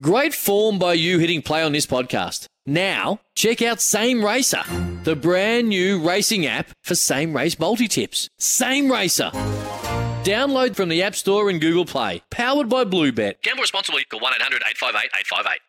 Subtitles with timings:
[0.00, 2.46] Great form by you hitting play on this podcast.
[2.64, 4.62] Now, check out Same Racer,
[5.02, 8.28] the brand new racing app for same race multi tips.
[8.38, 9.32] Same Racer.
[10.22, 12.22] Download from the App Store and Google Play.
[12.30, 13.42] Powered by Bluebet.
[13.42, 14.04] Gamble responsibly.
[14.04, 15.60] Call 1 800 858 858.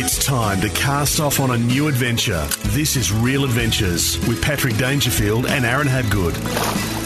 [0.00, 2.46] It's time to cast off on a new adventure.
[2.66, 7.03] This is Real Adventures with Patrick Dangerfield and Aaron Habgood.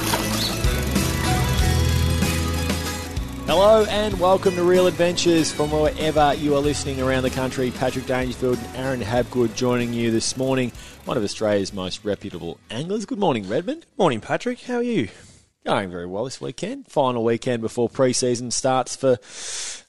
[3.48, 7.70] Hello and welcome to Real Adventures from wherever you are listening around the country.
[7.70, 10.70] Patrick Dangerfield, and Aaron Habgood joining you this morning.
[11.06, 13.06] One of Australia's most reputable anglers.
[13.06, 13.86] Good morning, Redmond.
[13.97, 14.61] Morning, Patrick.
[14.61, 15.08] How are you?
[15.64, 16.89] Going very well this weekend.
[16.89, 19.17] Final weekend before pre-season starts for,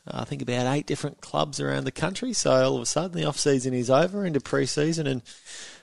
[0.07, 2.31] I think, about eight different clubs around the country.
[2.31, 5.21] So all of a sudden the off-season is over into pre-season and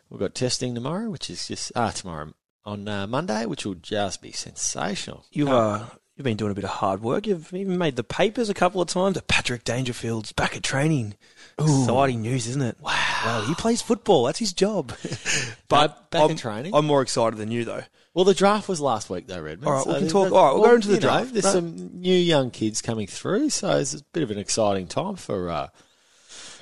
[0.08, 2.33] we've got testing tomorrow, which is just, ah, tomorrow
[2.64, 5.27] on uh, Monday, which will just be sensational.
[5.31, 5.86] You uh,
[6.17, 7.27] You've been doing a bit of hard work.
[7.27, 9.20] You've even made the papers a couple of times.
[9.28, 11.14] Patrick Dangerfield's back at training.
[11.61, 11.83] Ooh.
[11.83, 12.78] Exciting news, isn't it?
[12.81, 13.23] Wow.
[13.25, 14.25] Well, he plays football.
[14.25, 14.95] That's his job.
[15.69, 16.75] but back I'm, in training.
[16.75, 17.83] I'm more excited than you, though.
[18.14, 19.67] Well, the draft was last week, though, Redmond.
[19.67, 20.33] All right, so we can talk.
[20.33, 21.33] All right, we'll well, go into the you know, draft.
[21.34, 21.53] there's No.
[21.53, 25.51] some new young kids coming through, so it's a bit of an exciting time for,
[25.51, 25.69] uh,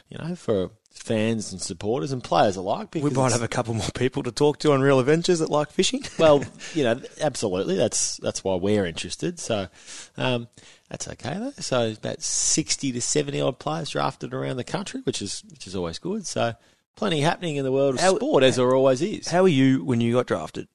[0.09, 2.95] you know, for fans and supporters and players alike.
[2.95, 5.71] We might have a couple more people to talk to on Real Adventures that like
[5.71, 6.03] fishing.
[6.19, 6.43] well,
[6.75, 7.77] you know, absolutely.
[7.77, 9.39] That's that's why we're interested.
[9.39, 9.69] So
[10.17, 10.49] um,
[10.89, 11.53] that's okay though.
[11.59, 15.77] So about sixty to seventy odd players drafted around the country, which is which is
[15.77, 16.27] always good.
[16.27, 16.55] So
[16.97, 19.29] plenty happening in the world of How- sport, as there always is.
[19.29, 20.69] How are you when you got drafted?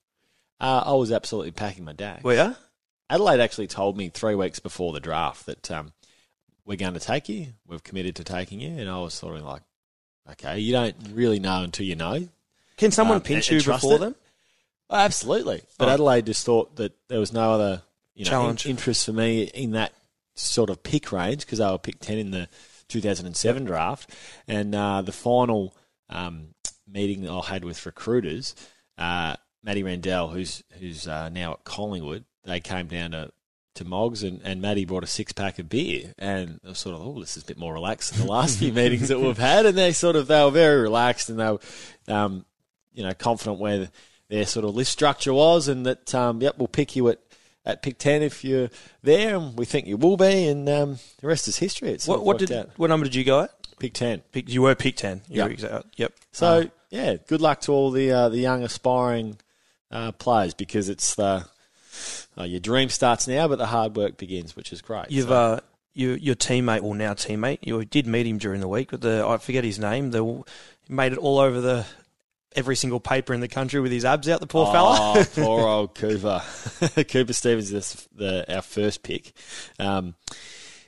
[0.60, 2.24] Uh, I was absolutely packing my dag.
[2.24, 2.56] Were you?
[3.10, 5.94] Adelaide actually told me three weeks before the draft that um,
[6.66, 7.54] we're going to take you.
[7.66, 9.64] We've committed to taking you, and I was sort of like,
[10.32, 12.28] okay, you don't really know until you know.
[12.78, 14.00] Can someone Um, pinch and- and you trust before it?
[14.00, 14.16] them?
[14.90, 15.62] Oh, absolutely.
[15.78, 15.92] But Oh.
[15.92, 17.84] Adelaide just thought that there was no other
[18.16, 18.66] you know, Challenge.
[18.66, 19.94] in- interest for me in that
[20.36, 22.50] sort of pick range because they were pick 10 in the
[22.90, 24.10] 2007 draft.
[24.48, 25.76] And uh, the final
[26.10, 26.54] um,
[26.88, 28.56] meeting that I had with recruiters,
[28.98, 33.32] uh, Matty Rendell, who's who's uh, now at Collingwood, they came down to
[33.80, 36.96] to Moggs and, and Matty brought a six pack of beer and I was sort
[36.96, 39.38] of oh this is a bit more relaxed than the last few meetings that we've
[39.38, 41.60] had and they sort of they were very relaxed and they were
[42.08, 42.46] um,
[42.94, 43.90] you know confident where
[44.30, 47.20] their sort of list structure was and that um, yep we'll pick you at
[47.66, 48.70] at pick 10 if you're
[49.04, 52.24] there and we think you will be and um, the rest is history it's What,
[52.24, 52.52] what did?
[52.52, 52.70] out.
[52.78, 53.52] What number did you go at?
[53.80, 55.22] pick 10 Pick, you were pick ten.
[55.30, 55.62] You Yep.
[55.62, 56.14] were Yep.
[56.32, 59.38] so Uh, yeah good luck to all the uh, the young aspiring
[59.92, 61.46] uh, players because it's the
[62.38, 65.34] uh, your dream starts now but the hard work begins which is great You've So-
[65.34, 65.60] uh,
[65.94, 69.26] you, your teammate, well now teammate, you did meet him during the week, but the
[69.28, 70.12] I forget his name.
[70.12, 70.44] The
[70.88, 71.86] made it all over the
[72.56, 74.40] every single paper in the country with his abs out.
[74.40, 74.96] The poor fella.
[75.18, 76.42] Oh, poor old Cooper.
[77.10, 79.34] Cooper Stephens is the, our first pick.
[79.78, 80.16] Um,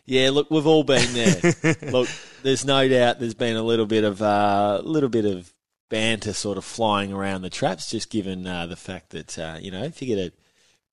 [0.05, 1.75] yeah, look, we've all been there.
[1.91, 2.07] look,
[2.43, 5.51] there's no doubt there's been a little bit of a little bit of
[5.89, 9.71] banter sort of flying around the traps, just given uh, the fact that uh, you
[9.71, 10.31] know if you get a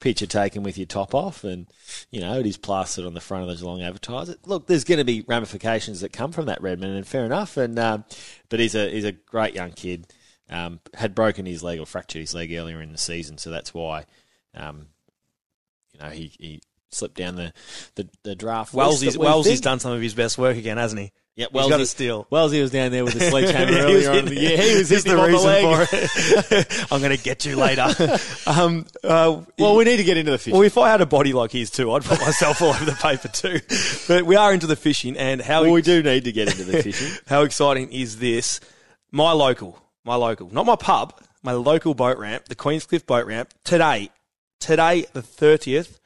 [0.01, 1.67] picture taken with your top off and
[2.11, 4.37] you know it is plastered on the front of the Geelong Advertiser.
[4.45, 7.57] Look, there's going to be ramifications that come from that Redmond, and fair enough.
[7.57, 8.05] And um,
[8.49, 10.07] but he's a he's a great young kid.
[10.51, 13.75] Um, had broken his leg or fractured his leg earlier in the season, so that's
[13.75, 14.07] why
[14.55, 14.87] um,
[15.93, 17.53] you know he, he slipped down the
[17.97, 18.73] the, the draft.
[18.75, 21.13] Wellsy's, Wellsy's done some of his best work again, hasn't he?
[21.37, 22.27] Yeah, He's got Wellsy- a steal.
[22.33, 24.57] Wellsy was down there with a sledgehammer He was earlier on in in the year.
[24.59, 25.87] He was hitting the reason for
[26.57, 26.87] it.
[26.93, 27.87] I'm going to get you later.
[28.49, 30.55] um, uh, Well, we need to get into the fishing.
[30.55, 32.91] well, if I had a body like his too, I'd put myself all over the
[32.93, 33.61] paper too.
[34.09, 36.65] But we are into the fishing, and how Well, we do need to get into
[36.65, 37.17] the fishing.
[37.29, 38.59] how exciting is this?
[39.13, 41.15] My local, my local, not my pub,
[41.45, 44.11] my local boat ramp, the Queenscliff boat ramp, today,
[44.59, 45.98] today the 30th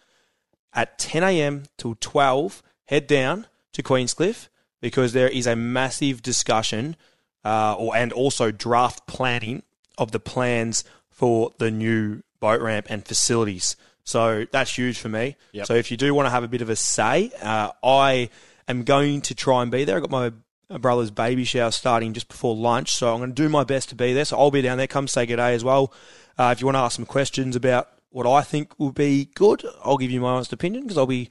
[0.74, 1.64] at 10 a.m.
[1.76, 4.48] till 12, head down to Queenscliff
[4.80, 6.96] because there is a massive discussion
[7.44, 9.62] uh, or and also draft planning
[9.98, 13.76] of the plans for the new boat ramp and facilities.
[14.04, 15.36] So that's huge for me.
[15.52, 15.66] Yep.
[15.66, 18.30] So if you do want to have a bit of a say, uh, I
[18.66, 19.96] am going to try and be there.
[19.96, 20.32] I got my
[20.78, 23.94] brother's baby shower starting just before lunch, so I'm going to do my best to
[23.94, 24.24] be there.
[24.24, 24.86] So I'll be down there.
[24.86, 25.92] Come say good day as well.
[26.38, 29.64] Uh, if you want to ask some questions about what I think will be good,
[29.84, 31.28] I'll give you my honest opinion because I'll be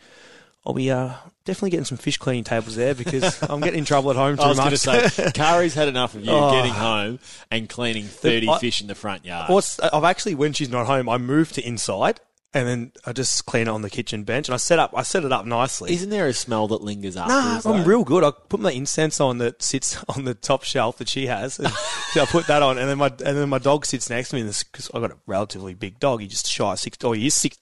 [0.66, 1.14] I'll be uh,
[1.46, 4.44] definitely getting some fish cleaning tables there because I'm getting in trouble at home too
[4.44, 6.52] I was going to say, Kari's had enough of you Oh.
[6.52, 7.18] getting home
[7.50, 9.50] and cleaning 30 I- fish in the front yard.
[9.82, 12.20] I've actually when she's not home, I move to inside
[12.54, 15.04] and then I just clean it on the kitchen bench and I set up I
[15.04, 15.94] set it up nicely.
[15.94, 17.62] Isn't there a smell that lingers Nah.
[17.64, 18.24] I'm real good.
[18.24, 21.60] I put my incense on that sits on the top shelf that she has.
[21.60, 21.68] And
[22.16, 24.44] I put that on, and then my and then my dog sits next to me
[24.44, 26.22] because I got a relatively big dog.
[26.22, 26.98] He just shy six.
[27.04, 27.58] Oh, he is six.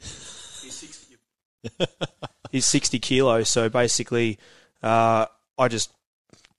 [0.00, 1.16] He's sixty.
[2.50, 3.48] He's sixty kilos.
[3.48, 4.38] So basically,
[4.82, 5.26] uh,
[5.58, 5.92] I just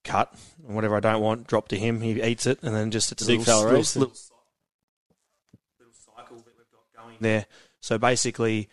[0.03, 0.33] cut
[0.63, 2.01] whatever I don't want, drop to him.
[2.01, 4.15] He eats it, and then just it's a Big little, little, little, little
[5.93, 7.45] cycle that we've got going there.
[7.81, 8.69] So basically,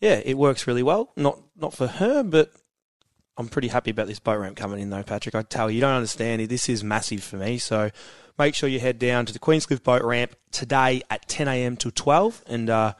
[0.00, 1.12] yeah, it works really well.
[1.16, 2.52] Not not for her, but
[3.36, 5.34] I'm pretty happy about this boat ramp coming in though, Patrick.
[5.34, 6.42] I tell you, you don't understand.
[6.42, 6.48] it.
[6.48, 7.58] This is massive for me.
[7.58, 7.90] So
[8.38, 11.76] make sure you head down to the Queenscliff boat ramp today at 10 a.m.
[11.76, 12.94] till 12 and uh,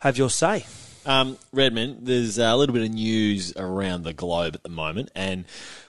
[0.00, 0.64] have your say.
[1.04, 5.44] Um, Redmond, there's a little bit of news around the globe at the moment, and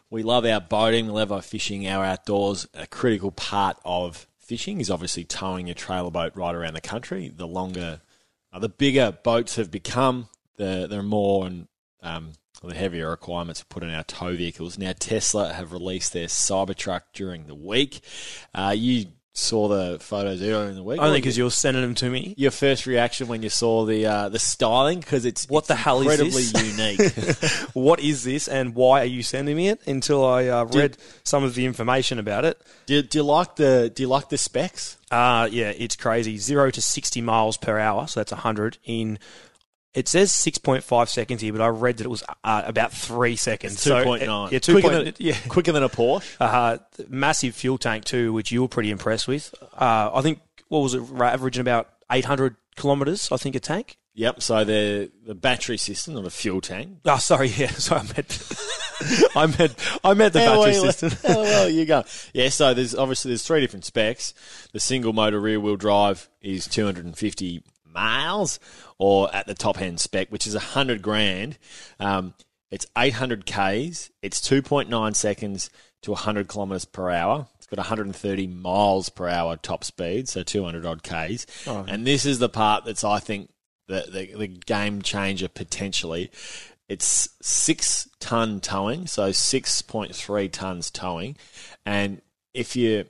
[0.10, 2.68] we love our boating, we love our fishing, our outdoors.
[2.74, 7.32] A critical part of fishing is obviously towing your trailer boat right around the country.
[7.36, 8.02] The longer,
[8.52, 11.68] uh, the bigger boats have become, the there are more and
[12.02, 14.78] um, the heavier requirements put on our tow vehicles.
[14.78, 18.02] Now, Tesla have released their Cybertruck during the week.
[18.54, 21.02] Uh, you saw the photos earlier in the week.
[21.02, 22.36] Only because you're sending them to me.
[22.38, 25.76] your first reaction when you saw the uh, the styling because it's What it's the
[25.76, 27.58] hell is incredibly this?
[27.58, 27.74] unique.
[27.74, 29.82] What is this and why are you sending me it?
[29.88, 32.62] Until I uh, read some of the information about it.
[32.86, 34.98] do, do you like the Do you like the specs?
[35.10, 36.38] Uh, yeah, it's crazy.
[36.38, 39.20] Zero to 60 miles per hour, so that's 100 in.
[39.94, 43.84] It says 6.5 seconds here, but I read that it was uh, about three seconds.
[43.84, 44.50] Two So, point nine.
[44.52, 45.06] Yeah, two quicker point.
[45.06, 46.24] than, Yeah, quicker than a Porsche.
[46.40, 46.78] uh,
[47.10, 49.54] massive fuel tank too, which you were pretty impressed with.
[49.80, 53.30] Uh, I think what was it, averaging about 800 kilometres?
[53.32, 53.98] I think a tank.
[54.16, 54.42] Yep.
[54.44, 56.98] So the the battery system, not a fuel tank.
[57.06, 58.48] Oh, sorry, yeah, sorry, I meant,
[59.36, 61.10] I meant, I meant the How battery well- system.
[61.32, 62.04] how well you go.
[62.34, 62.50] Yeah.
[62.50, 64.34] So there's obviously there's three different specs.
[64.72, 67.64] The single motor rear wheel drive is 250
[67.94, 68.60] miles,
[68.98, 71.58] or at the top end spec, which is 100 grand.
[72.00, 72.34] Um,
[72.72, 74.10] it's 800 k's.
[74.22, 75.70] It's 2.9 seconds
[76.02, 77.48] to 100 kilometers per hour.
[77.58, 81.46] It's got 130 miles per hour top speed, so 200 odd k's.
[81.88, 83.50] And this is the part that's I think
[83.88, 86.32] the, the the game changer potentially.
[86.90, 91.38] It's six ton towing, so 6.3 tons towing,
[91.86, 92.22] and
[92.54, 93.06] if you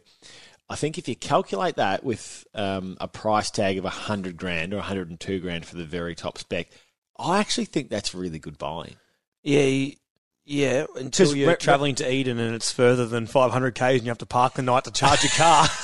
[0.74, 4.78] I think if you calculate that with um, a price tag of 100 grand or
[4.78, 6.68] 102 grand for the very top spec,
[7.16, 8.96] I actually think that's really good buying.
[9.44, 9.94] Yeah,
[10.46, 10.86] yeah.
[10.96, 14.18] Until you're re- travelling to Eden and it's further than 500 k's, and you have
[14.18, 15.68] to park the night to charge your car.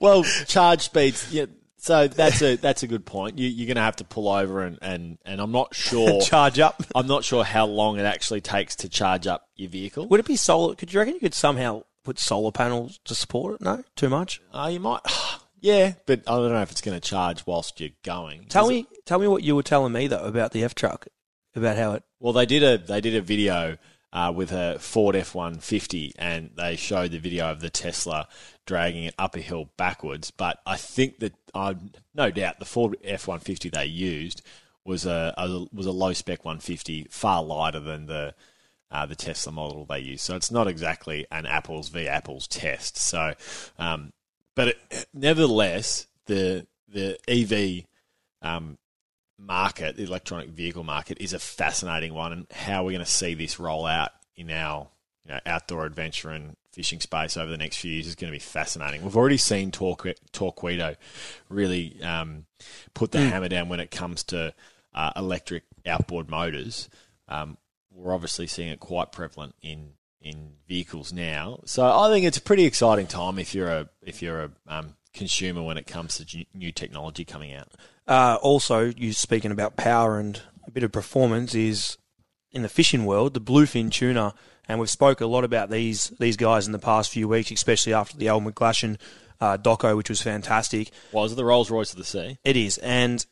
[0.00, 1.44] Well, charge speeds, yeah.
[1.76, 3.38] So that's a that's a good point.
[3.38, 6.22] You, you're going to have to pull over and, and, and I'm not sure.
[6.22, 6.82] charge up.
[6.94, 10.08] I'm not sure how long it actually takes to charge up your vehicle.
[10.08, 10.74] Would it be solar?
[10.74, 13.60] Could you reckon you could somehow put solar panels to support it?
[13.60, 14.40] No, too much.
[14.52, 15.00] Uh, you might,
[15.60, 18.46] yeah, but I don't know if it's going to charge whilst you're going.
[18.48, 20.74] Tell Is it- me, tell me what you were telling me though about the F
[20.74, 21.06] truck,
[21.54, 22.02] about how it.
[22.18, 23.78] Well, they did a they did a video
[24.12, 28.28] uh, with a Ford F one fifty, and they showed the video of the Tesla
[28.66, 30.30] dragging it up a hill backwards.
[30.30, 31.76] But I think that I
[32.14, 34.42] no doubt the Ford F one fifty they used
[34.84, 38.34] was a, a was a low spec one fifty, far lighter than the
[38.90, 40.22] uh, the Tesla model they use.
[40.22, 42.96] So it's not exactly an apples v apples test.
[42.96, 43.34] So,
[43.78, 44.12] um,
[44.54, 47.84] but it, nevertheless, the the EV
[48.42, 48.78] um,
[49.38, 53.34] market, the electronic vehicle market, is a fascinating one, and how we're going to see
[53.34, 54.88] this roll out in our
[55.26, 58.36] you know, outdoor adventure and fishing space over the next few years is going to
[58.36, 59.02] be fascinating.
[59.02, 60.96] We've already seen Torque, Torqeedo
[61.48, 62.46] really um,
[62.94, 64.54] put the hammer down when it comes to
[64.94, 66.88] uh, electric outboard motors.
[67.28, 67.58] Um,
[68.00, 71.60] we're obviously seeing it quite prevalent in in vehicles now.
[71.64, 74.94] So I think it's a pretty exciting time if you're a if you're a um,
[75.14, 77.68] consumer when it comes to new technology coming out.
[78.06, 81.96] Uh, also, you speaking about power and a bit of performance is
[82.52, 84.34] in the fishing world, the bluefin tuna,
[84.68, 87.94] and we've spoke a lot about these these guys in the past few weeks, especially
[87.94, 88.98] after the Al McGlashan
[89.40, 90.90] uh, doco, which was fantastic.
[91.12, 92.38] Was it the Rolls Royce of the Sea?
[92.44, 93.24] It is, and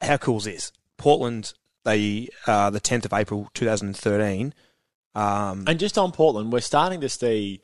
[0.00, 0.72] how cool is this?
[0.96, 1.52] Portland,
[1.86, 4.52] they uh, the tenth of April, two thousand and thirteen.
[5.14, 7.62] Um, And just on Portland, we're starting to see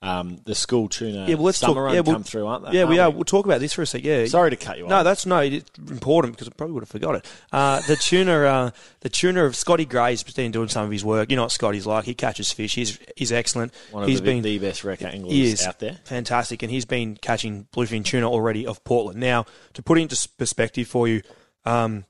[0.00, 2.64] um, the school tuna Yeah, well, let's summer talk- run yeah, we'll- come through, aren't
[2.66, 2.72] they?
[2.72, 3.04] yeah, we are.
[3.04, 4.04] Aren't We'll talk about this for a sec.
[4.04, 4.90] Yeah, Sorry to cut you off.
[4.90, 7.26] No, that's no, it's important because I probably would have forgot it.
[7.52, 11.30] Uh, the tuna, uh, the tuna of Scotty Gray's been doing some of his work.
[11.30, 12.04] You know what Scotty's like.
[12.04, 12.74] He catches fish.
[12.74, 13.72] He's he's excellent.
[13.92, 15.98] one of He's the, been the best wreck anglers out there.
[16.04, 19.20] fantastic, and he's been catching bluefin tuna already of Portland.
[19.20, 21.22] Now, to put it into perspective for you,
[21.66, 22.04] um,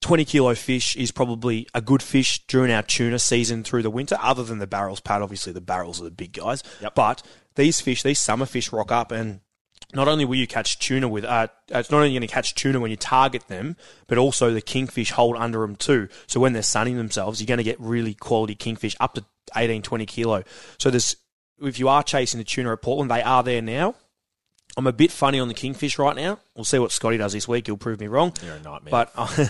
[0.00, 4.16] 20 kilo fish is probably a good fish during our tuna season through the winter,
[4.20, 5.22] other than the barrels, Pat.
[5.22, 6.62] Obviously, the barrels are the big guys.
[6.94, 7.22] But
[7.54, 9.40] these fish, these summer fish rock up and
[9.94, 12.80] not only will you catch tuna with, uh, it's not only going to catch tuna
[12.80, 13.76] when you target them,
[14.06, 16.08] but also the kingfish hold under them too.
[16.26, 19.24] So when they're sunning themselves, you're going to get really quality kingfish up to
[19.54, 20.42] 18, 20 kilo.
[20.78, 21.16] So there's,
[21.60, 23.94] if you are chasing the tuna at Portland, they are there now.
[24.76, 26.38] I'm a bit funny on the kingfish right now.
[26.54, 27.66] We'll see what Scotty does this week.
[27.66, 28.32] He'll prove me wrong.
[28.40, 28.90] They're a nightmare.
[28.90, 29.46] But uh,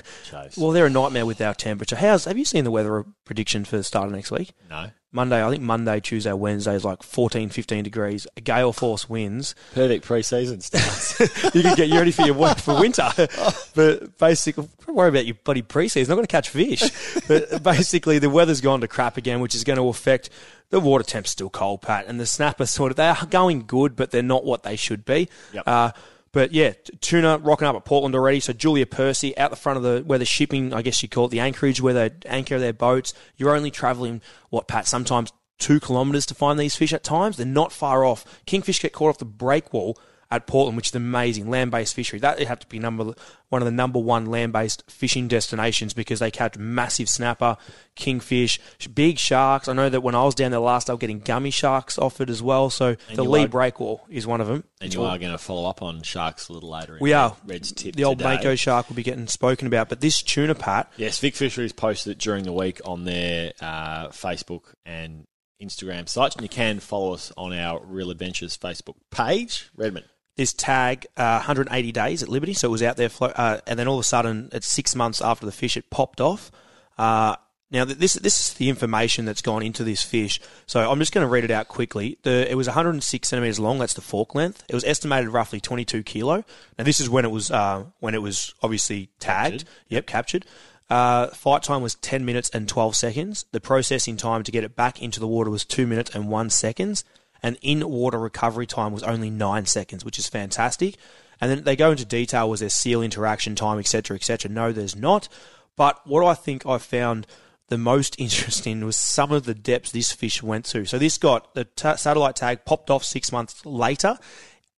[0.56, 1.97] well, they're a nightmare with our temperature.
[1.97, 4.52] How's have you seen the weather prediction for the start of next week?
[4.71, 4.90] no.
[5.16, 8.26] Monday, I think Monday, Tuesday, Wednesday is like 14, 15 degrees.
[8.37, 9.54] A Gale force winds.
[9.73, 11.18] Perfect preseason starts.
[11.54, 13.11] you can get you ready for your work for winter.
[13.75, 16.09] but basically, don't worry about your bloody preseason.
[16.09, 16.83] Not going to catch fish.
[17.28, 20.28] but basically, the weather's gone to crap again, which is going to affect
[20.70, 23.96] the water temp's still cold, Pat, and the snapper sort of they are going good,
[23.96, 25.28] but they're not what they should be.
[25.52, 25.64] Yep.
[25.66, 25.90] Uh,
[26.32, 28.40] but yeah, tuna rocking up at Portland already.
[28.40, 31.26] So Julia Percy out the front of the where the shipping, I guess you call
[31.26, 33.14] it the anchorage, where they anchor their boats.
[33.37, 34.20] You're only travelling
[34.50, 37.37] what Pat sometimes two kilometres to find these fish at times.
[37.37, 38.42] They're not far off.
[38.44, 39.99] Kingfish get caught off the break wall
[40.30, 42.18] at Portland, which is amazing land based fishery.
[42.18, 43.14] That would have to be number
[43.49, 47.56] one of the number one land based fishing destinations because they catch massive snapper,
[47.95, 48.59] kingfish,
[48.92, 49.68] big sharks.
[49.68, 52.28] I know that when I was down there last, they were getting gummy sharks offered
[52.28, 52.71] as well.
[52.71, 54.64] So the Lee are- break wall is one of them.
[54.80, 56.97] and you are going to follow up on sharks a little later.
[56.97, 57.37] In we are.
[57.47, 58.35] Red's tip the old today.
[58.35, 62.12] Mako shark will be getting spoken about, but this tuna pat, Yes, Vic Fisheries posted
[62.12, 65.25] it during the week on their uh, Facebook and
[65.62, 69.71] Instagram sites, and you can follow us on our Real Adventures Facebook page.
[69.75, 70.04] Redmond.
[70.37, 73.88] This tag uh, 180 days at Liberty, so it was out there, uh, and then
[73.88, 76.50] all of a sudden, it's six months after the fish, it popped off.
[76.99, 77.37] Uh,
[77.71, 80.40] now, th- this this is the information that's gone into this fish.
[80.66, 82.16] So I'm just going to read it out quickly.
[82.23, 83.78] The, it was 106 centimeters long.
[83.78, 84.62] That's the fork length.
[84.69, 86.45] It was estimated roughly 22 kilo.
[86.78, 89.64] Now, this is when it was uh, when it was obviously tagged.
[89.88, 90.47] Yep, captured.
[90.88, 93.45] Uh, fight time was 10 minutes and 12 seconds.
[93.50, 96.50] The processing time to get it back into the water was 2 minutes and 1
[96.50, 97.02] seconds.
[97.47, 100.97] And in water recovery time was only 9 seconds, which is fantastic.
[101.41, 104.50] And then they go into detail was there seal interaction time, etc., etc.
[104.50, 105.29] No, there's not.
[105.76, 107.25] But what I think I found
[107.69, 110.87] the most interesting was some of the depths this fish went to.
[110.87, 114.19] So this got the ta satellite tag popped off six months later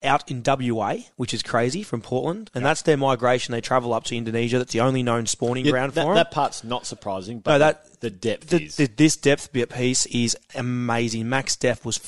[0.03, 3.53] out in WA, which is crazy from Portland, and that's their migration.
[3.53, 4.59] They travel up to Indonesia.
[4.59, 6.15] That's the only known spawning Yeah, ground that, for them.
[6.17, 8.77] that part's not surprising, but No, that- the depth The- is.
[8.77, 11.29] the- this depth bit piece is amazing.
[11.29, 11.99] Max depth was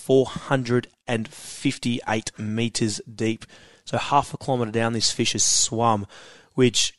[1.08, 3.44] 458 meters deep.
[3.84, 6.06] So half a kilometre down, this fish has swum,
[6.54, 6.94] which,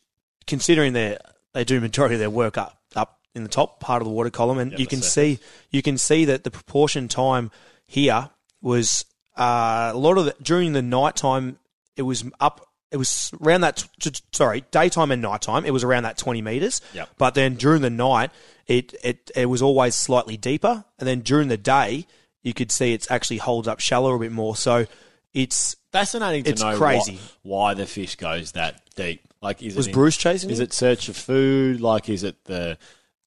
[0.47, 1.17] considering they
[1.53, 4.29] they do majority of their work up up in the top part of the water
[4.29, 5.13] column, and you can surface.
[5.13, 7.49] see you can see that the proportion time
[7.85, 8.29] here
[8.61, 9.05] was
[9.37, 11.57] uh, a lot of the, during the night time.
[11.95, 12.67] It was up.
[12.91, 13.87] It was around that.
[13.99, 15.65] t- t- Sorry, daytime and nighttime.
[15.65, 16.81] It was around that twenty meters.
[16.93, 17.09] Yep.
[17.17, 18.31] But then during the night,
[18.67, 22.05] it, it it was always slightly deeper, and then during the day,
[22.43, 24.55] you could see it actually holds up shallower a bit more.
[24.55, 24.87] So
[25.33, 27.19] it's fascinating to it's know crazy.
[27.43, 29.21] Why, why the fish goes that deep.
[29.41, 30.63] Like, is was it in- Bruce chasing Is it?
[30.65, 31.81] it search of food?
[31.81, 32.77] Like, is it the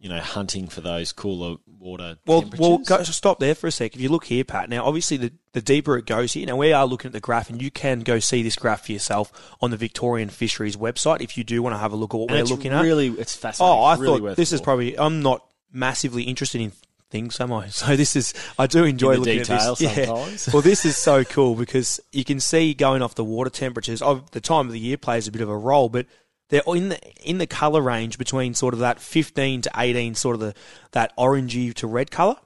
[0.04, 3.94] you know hunting for those cooler water Well, well, go, stop there for a sec.
[3.94, 4.68] If you look here, Pat.
[4.68, 6.46] Now, obviously, the, the deeper it goes here.
[6.46, 8.92] Now, we are looking at the graph, and you can go see this graph for
[8.92, 12.18] yourself on the Victorian Fisheries website if you do want to have a look at
[12.18, 12.82] what And we're looking at.
[12.82, 13.78] really, it's fascinating.
[13.78, 14.99] Oh, I really thought this is probably.
[14.99, 15.42] I'm not
[15.73, 16.73] massively interested in
[17.08, 17.68] things, am I?
[17.70, 18.34] So this is.
[18.58, 19.80] I do enjoy looking at this.
[19.80, 20.04] Yeah.
[20.04, 20.52] sometimes.
[20.52, 24.02] well, this is so cool because you can see going off the water temperatures.
[24.02, 26.04] Of the time of the year plays a bit of a role, but
[26.50, 30.34] they're in the in the color range between sort of that 15 to 18, sort
[30.34, 30.54] of the
[30.92, 32.36] that orangey to red color.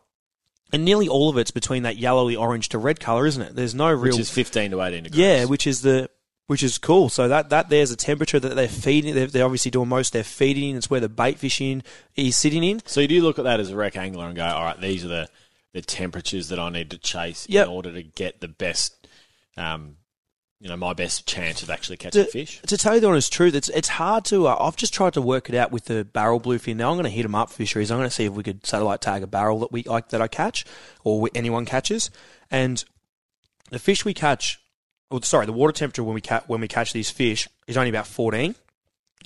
[0.73, 3.57] And nearly all of it's between that yellowy orange to red color, isn't it?
[3.57, 5.19] There's no real which is fifteen to eighteen degrees.
[5.19, 6.11] yeah, which is the
[6.47, 7.09] which is cool.
[7.09, 9.15] So that that there's a temperature that they're feeding.
[9.15, 10.77] They're, they're obviously doing most They're feeding.
[10.77, 11.83] It's where the bait fishing
[12.17, 12.81] is sitting in.
[12.85, 15.05] So you do look at that as a rec angler and go, all right, these
[15.07, 15.29] are the,
[15.73, 17.67] the temperatures that I need to chase Yep.
[17.67, 19.07] in order to get the best,
[19.57, 19.97] um,
[20.61, 22.61] you know, my best chance of actually catching to, fish.
[22.63, 24.49] to tell you the honest truth, it's it's hard to.
[24.49, 26.77] Uh, I've just tried to work it out with the barrel bluefin.
[26.77, 27.91] Now I'm going to hit them up fisheries.
[27.91, 30.21] I'm going to see if we could satellite tag a barrel that we like that
[30.21, 30.65] I catch
[31.05, 32.11] or we, anyone catches,
[32.51, 32.85] and
[33.71, 34.61] the fish we catch.
[35.11, 37.91] Well, sorry, the water temperature when we ca- when we catch these fish is only
[37.91, 38.55] about 14.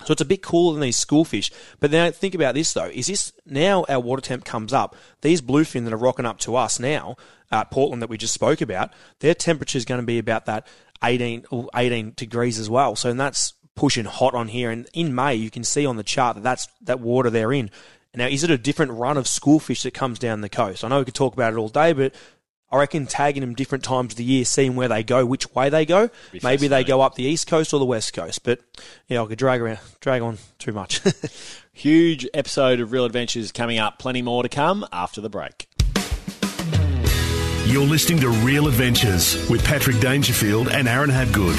[0.05, 1.51] So it's a bit cooler than these school fish.
[1.79, 4.97] But now think about this though: is this now our water temp comes up?
[5.23, 7.17] These bluefin that are rocking up to us now
[7.51, 10.67] at Portland that we just spoke about, their temperature is going to be about that
[11.03, 11.45] 18,
[11.75, 12.97] 18 degrees as well.
[12.97, 14.71] So and that's pushing hot on here.
[14.71, 17.71] And in May, you can see on the chart that that's that water they're in.
[18.15, 20.85] Now, is it a different run of schoolfish that comes down the coast?
[20.85, 22.15] I know we could talk about it all day, but
[22.71, 25.69] I reckon tagging them different times of the year, seeing where they go, which way
[25.71, 26.11] they go.
[26.43, 28.45] Maybe they go up the east coast or the west coast.
[28.45, 28.61] But
[29.09, 31.01] yeah, I could drag around, drag on too much.
[31.73, 33.99] Huge episode of Real Adventures coming up.
[33.99, 35.69] Plenty more to come after the break.
[37.65, 41.57] You're listening to Real Adventures with Patrick Dangerfield and Aaron Habgood.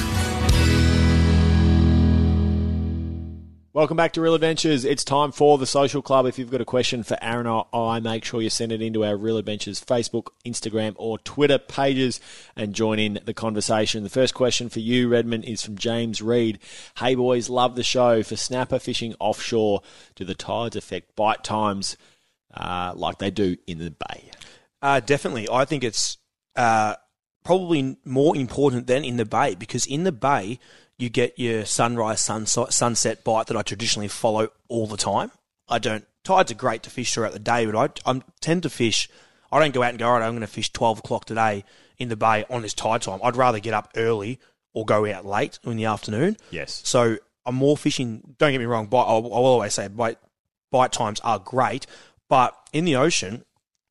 [3.72, 4.84] Welcome back to Real Adventures.
[4.84, 6.26] It's time for the social club.
[6.26, 9.06] If you've got a question for Aaron or I, make sure you send it into
[9.06, 12.20] our Real Adventures Facebook, Instagram, or Twitter pages
[12.58, 14.04] and join in the conversation.
[14.04, 16.60] The first question for you, Redmond, is from James Reed.
[16.98, 18.24] Hey boys, love the show.
[18.24, 19.82] For snapper fishing offshore,
[20.16, 21.96] do the tides affect bite times
[22.54, 24.32] uh, like they do in the bay?
[24.84, 25.48] Uh, definitely.
[25.50, 26.18] I think it's
[26.58, 26.96] uh,
[27.46, 30.60] probably more important than in the bay because in the bay,
[30.98, 35.32] you get your sunrise, sunset, sunset bite that I traditionally follow all the time.
[35.70, 36.06] I don't.
[36.26, 39.10] Tides are great to fish throughout the day, but I, I tend to fish.
[39.52, 41.64] I don't go out and go, all right, I'm going to fish 12 o'clock today
[41.98, 43.20] in the bay on this tide time.
[43.24, 44.40] I'd rather get up early
[44.74, 46.38] or go out late in the afternoon.
[46.52, 46.82] Yes.
[46.86, 48.36] So I'm more fishing.
[48.38, 48.88] Don't get me wrong.
[48.88, 50.18] Bite, I'll, I'll always say bite,
[50.72, 51.86] bite times are great,
[52.28, 53.46] but in the ocean,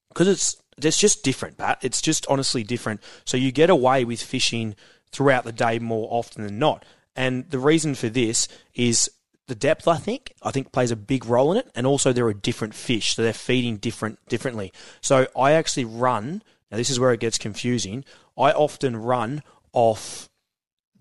[0.08, 1.78] because it's it's just different, Pat.
[1.82, 3.00] It's just honestly different.
[3.24, 4.74] So you get away with fishing
[5.10, 6.84] throughout the day more often than not.
[7.14, 9.10] And the reason for this is
[9.46, 9.86] the depth.
[9.86, 12.74] I think I think plays a big role in it, and also there are different
[12.74, 14.72] fish, so they're feeding different differently.
[15.00, 16.42] So I actually run.
[16.70, 18.04] Now this is where it gets confusing.
[18.36, 20.30] I often run off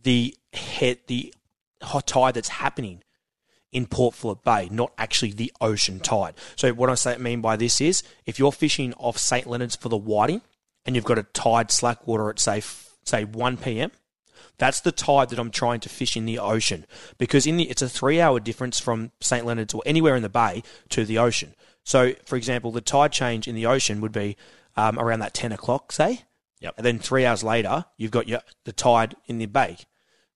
[0.04, 1.34] the head, the
[1.82, 3.04] hot tide that's happening
[3.72, 6.34] in Port Phillip Bay, not actually the ocean tide.
[6.56, 9.90] So what I say mean by this is if you're fishing off St Leonard's for
[9.90, 10.42] the whiting
[10.86, 12.62] and you've got a tide slack water at say
[13.04, 13.92] say 1 p.m.
[14.58, 16.86] That's the tide that I'm trying to fish in the ocean
[17.18, 20.64] because in the it's a 3-hour difference from St Leonard's or anywhere in the bay
[20.90, 21.56] to the ocean.
[21.84, 24.38] So for example, the tide change in the ocean would be
[24.76, 26.24] um, around that 10 o'clock, say.
[26.60, 26.76] Yep.
[26.78, 29.78] And then 3 hours later, you've got your the tide in the bay.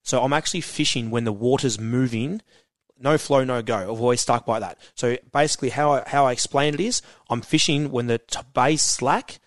[0.01, 2.41] So I'm actually fishing when the water's moving
[3.05, 3.77] no flow, no go.
[3.77, 4.79] I've always stuck by that.
[4.95, 8.81] So basically, how I, how I explain it is, I'm fishing when the t- bay's
[8.81, 9.39] slack,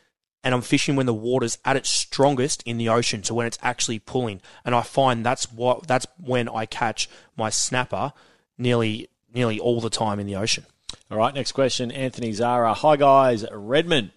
[0.44, 3.24] and I'm fishing when the water's at its strongest in the ocean.
[3.24, 7.50] So when it's actually pulling, and I find that's what that's when I catch my
[7.50, 8.12] snapper
[8.56, 10.64] nearly nearly all the time in the ocean.
[11.10, 11.90] All right, next question.
[11.90, 12.72] Anthony Zara.
[12.74, 13.44] Hi, guys.
[13.50, 14.12] Redmond,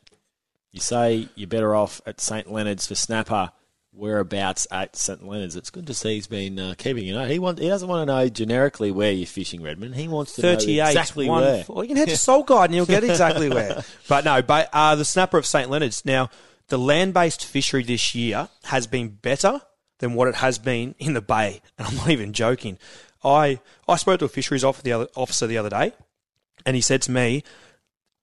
[0.72, 2.52] you say you're better off at St.
[2.52, 3.52] Leonard's for snapper.
[3.94, 5.28] Whereabouts at St.
[5.28, 5.58] Leonard's?
[5.58, 7.26] It's good to see he's been uh, keeping you know.
[7.26, 9.96] He want, he doesn't want to know generically where you're fishing, Redmond.
[9.96, 11.66] He wants to know 38, exactly one, where.
[11.68, 13.84] Well, you can head to Soul Guide and you'll get exactly where.
[14.08, 15.70] But no, but uh, the snapper of St.
[15.70, 16.06] Leonard's.
[16.06, 16.30] Now,
[16.70, 19.62] the land based fishery this year has been better
[20.00, 21.62] than what it has been in the bay.
[21.78, 22.78] And I'm not even joking.
[23.24, 25.94] I, I spoke to a fisheries officer the, other, officer the other day,
[26.66, 27.44] and he said to me,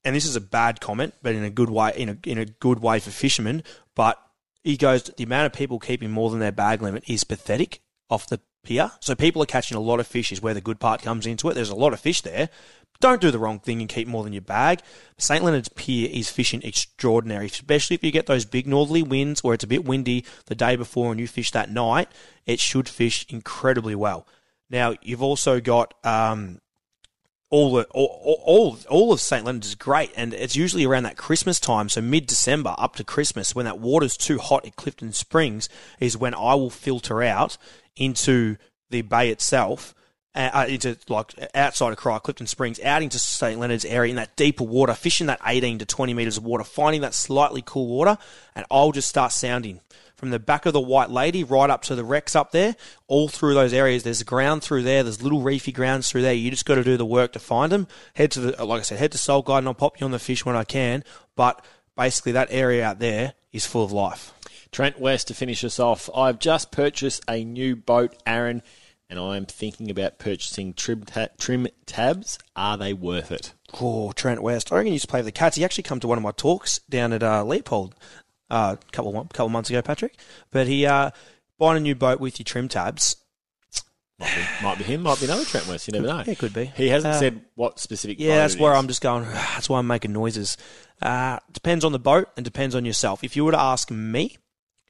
[0.05, 2.45] and this is a bad comment, but in a good way, in a, in a
[2.45, 3.63] good way for fishermen,
[3.95, 4.21] but
[4.69, 8.27] he goes, the amount of people keeping more than their bag limit is pathetic off
[8.27, 8.93] the pier.
[9.01, 11.49] So people are catching a lot of fish is where the good part comes into
[11.49, 11.55] it.
[11.55, 12.51] There's a lot of fish there.
[13.01, 14.81] Don't do the wrong thing and keep more than your bag.
[15.17, 15.43] St.
[15.43, 19.65] Leonard's Pier is fishing extraordinary, especially if you get those big northerly winds or it's
[19.65, 22.11] a bit windy the day before and you fish that night.
[22.45, 24.27] It should fish incredibly well.
[24.69, 26.61] Now, you've also got um,
[27.51, 31.59] all all, all all of St Leonard's is great, and it's usually around that Christmas
[31.59, 35.69] time, so mid December up to Christmas, when that water's too hot at Clifton Springs,
[35.99, 37.57] is when I will filter out
[37.97, 38.57] into
[38.91, 39.95] the bay itself.
[40.35, 44.37] Uh, into like outside of Cry Clifton Springs, out into St Leonard's area in that
[44.37, 48.19] deeper water, fishing that 18 to 20 meters of water, finding that slightly cool water,
[48.55, 49.81] and I'll just start sounding
[50.19, 52.75] from the back of the White Lady right up to the wrecks up there,
[53.07, 54.03] all through those areas.
[54.03, 55.05] There's ground through there.
[55.05, 56.35] There's little reefy grounds through there.
[56.35, 57.87] You just got to do the work to find them.
[58.15, 60.11] Head to the, like I said, head to Soul Guide and I'll pop you on
[60.11, 61.05] the fish when I can.
[61.37, 61.65] But
[61.97, 64.35] basically, that area out there is full of life.
[64.73, 66.11] Trent West to finish us off.
[66.13, 68.63] I've just purchased a new boat, Aaron,
[69.09, 72.41] and I'm thinking about purchasing trim, ta- trim tabs.
[72.57, 73.55] Are they worth it?
[73.81, 74.73] Oh, Trent West.
[74.73, 75.57] I reckon he used to play for the Cats.
[75.57, 77.95] He actually come to one of my talks down at uh, Leopold
[78.51, 80.17] uh, a couple of, couple months ago, Patrick.
[80.51, 81.11] But he uh,
[81.59, 83.17] buying a new boat with your trim tabs.
[84.21, 85.87] Might be, might be him, might be another Trent West.
[85.87, 86.25] You never know.
[86.27, 86.65] Yeah, could be.
[86.77, 88.19] He hasn't Uh, said what specific.
[88.19, 88.79] Yeah, boat that's where is.
[88.79, 89.23] I'm just going.
[89.31, 90.57] That's why I'm making noises.
[91.01, 93.23] Uh, depends on the boat and depends on yourself.
[93.23, 94.37] If you were to ask me,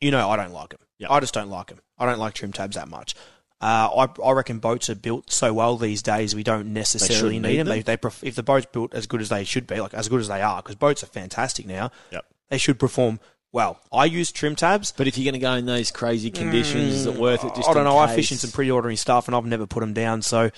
[0.01, 0.81] you know I don't like them.
[0.99, 1.11] Yep.
[1.11, 1.81] I just don't like them.
[1.99, 3.15] I don't like trim tabs that much.
[3.61, 7.49] Uh, I, I reckon boats are built so well these days we don't necessarily need,
[7.49, 7.67] need them.
[7.67, 7.77] them.
[7.77, 10.09] They, they pref- if the boat's built as good as they should be, like as
[10.09, 11.91] good as they are, because boats are fantastic now.
[12.13, 12.25] Yep.
[12.49, 13.21] They should perform
[13.53, 13.81] well.
[13.93, 14.93] I use trim tabs.
[14.97, 17.55] But if you're going to go in those crazy conditions, is it mm, worth it?
[17.55, 17.99] Just I don't know.
[17.99, 20.23] I fish in some pretty ordinary stuff, and I've never put them down.
[20.23, 20.51] So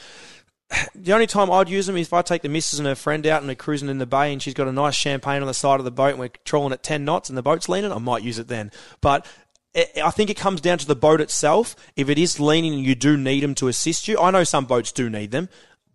[0.95, 3.27] the only time I'd use them is if I take the missus and her friend
[3.27, 5.55] out and we're cruising in the bay and she's got a nice champagne on the
[5.55, 7.99] side of the boat and we're trolling at 10 knots and the boat's leaning, I
[7.99, 8.71] might use it then.
[9.01, 9.27] But
[9.75, 11.77] I think it comes down to the boat itself.
[11.97, 14.65] If it is leaning and you do need them to assist you, I know some
[14.65, 15.49] boats do need them,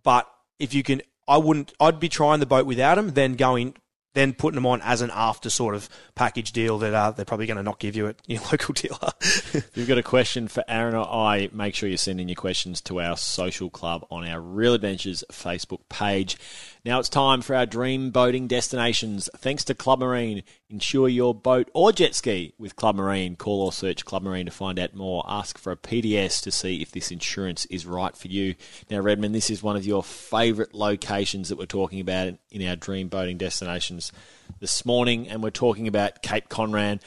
[0.04, 0.30] but
[0.60, 3.76] if you can, I wouldn't, I'd be trying the boat without them, then going
[4.16, 7.46] then putting them on as an after sort of package deal that uh, they're probably
[7.46, 9.12] going to not give you at your local dealer.
[9.76, 12.82] You've got a question for Aaron or I, make sure you send in your questions
[12.82, 16.38] to our social club on our Real Adventures Facebook page.
[16.84, 19.30] Now it's time for our dream boating destinations.
[19.38, 20.44] Thanks to Club Marine.
[20.68, 23.36] Insure your boat or jet ski with Club Marine.
[23.36, 25.24] Call or search Club Marine to find out more.
[25.28, 28.56] Ask for a PDS to see if this insurance is right for you.
[28.90, 32.76] Now, Redmond, this is one of your favourite locations that we're talking about in our
[32.76, 34.12] dream boating destinations
[34.60, 37.00] this morning, and we're talking about Cape Conran,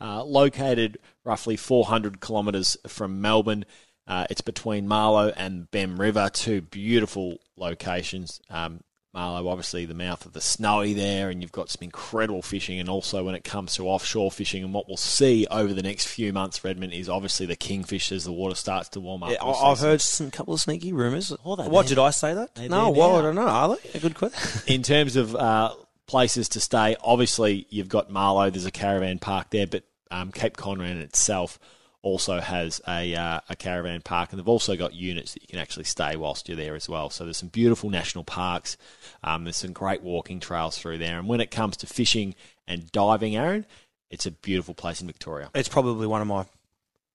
[0.00, 3.66] uh, located roughly 400 kilometres from Melbourne.
[4.06, 8.40] Uh, it's between Marlo and Bemm River, two beautiful locations.
[8.48, 8.80] Um,
[9.14, 12.80] Marlo, obviously, the mouth of the Snowy there, and you've got some incredible fishing.
[12.80, 16.06] And also, when it comes to offshore fishing, and what we'll see over the next
[16.08, 19.30] few months, Redmond is obviously the kingfish as the water starts to warm up.
[19.30, 21.30] Yeah, I- see I've some- heard some couple of sneaky rumours.
[21.44, 21.82] Oh, what there.
[21.84, 22.54] did I say that?
[22.54, 23.16] They're no, there well.
[23.16, 23.42] I don't know.
[23.48, 24.62] Are they a good question?
[24.66, 25.74] in terms of uh,
[26.06, 28.50] places to stay, obviously you've got Marlo.
[28.50, 31.58] There's a caravan park there, but um, Cape Conran itself
[32.02, 35.58] also has a uh, a caravan park, and they've also got units that you can
[35.58, 37.10] actually stay whilst you're there as well.
[37.10, 38.76] So there's some beautiful national parks.
[39.22, 42.34] Um, there's some great walking trails through there, and when it comes to fishing
[42.66, 43.66] and diving, Aaron,
[44.10, 45.50] it's a beautiful place in Victoria.
[45.54, 46.44] it's probably one of my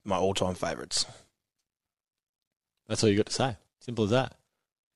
[0.03, 1.05] my all time favourites.
[2.87, 3.57] That's all you got to say.
[3.79, 4.35] Simple as that.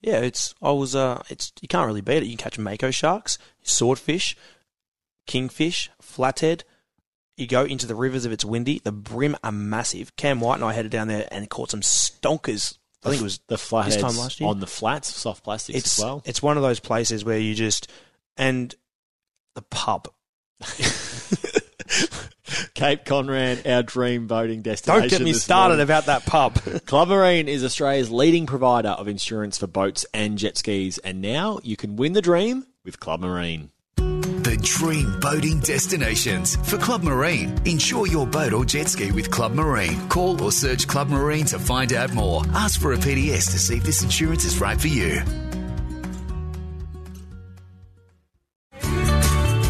[0.01, 2.25] Yeah, it's I was uh it's you can't really beat it.
[2.25, 4.35] You can catch mako sharks, swordfish,
[5.27, 6.63] kingfish, flathead.
[7.41, 8.77] You go into the rivers if it's windy.
[8.83, 10.15] The bream are massive.
[10.15, 12.77] Cam White and I headed down there and caught some stonkers.
[13.03, 14.47] I think it was the flatheads time last year?
[14.47, 16.21] on the flats, soft plastics it's as well.
[16.23, 17.89] it's one of those places where you just
[18.37, 18.75] and
[19.55, 20.07] the pub.
[22.75, 25.01] Cape Conran, our dream boating destination.
[25.09, 25.83] Don't get me started morning.
[25.83, 26.55] about that pub.
[26.85, 31.59] Club Marine is Australia's leading provider of insurance for boats and jet skis, and now
[31.63, 33.71] you can win the dream with Club Marine.
[34.61, 37.59] The dream boating destinations for Club Marine.
[37.65, 40.07] Insure your boat or jet ski with Club Marine.
[40.07, 42.43] Call or search Club Marine to find out more.
[42.53, 45.19] Ask for a PDS to see if this insurance is right for you.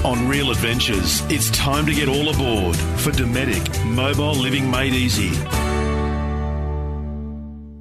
[0.04, 5.32] On Real Adventures, it's time to get all aboard for Dometic Mobile Living Made Easy.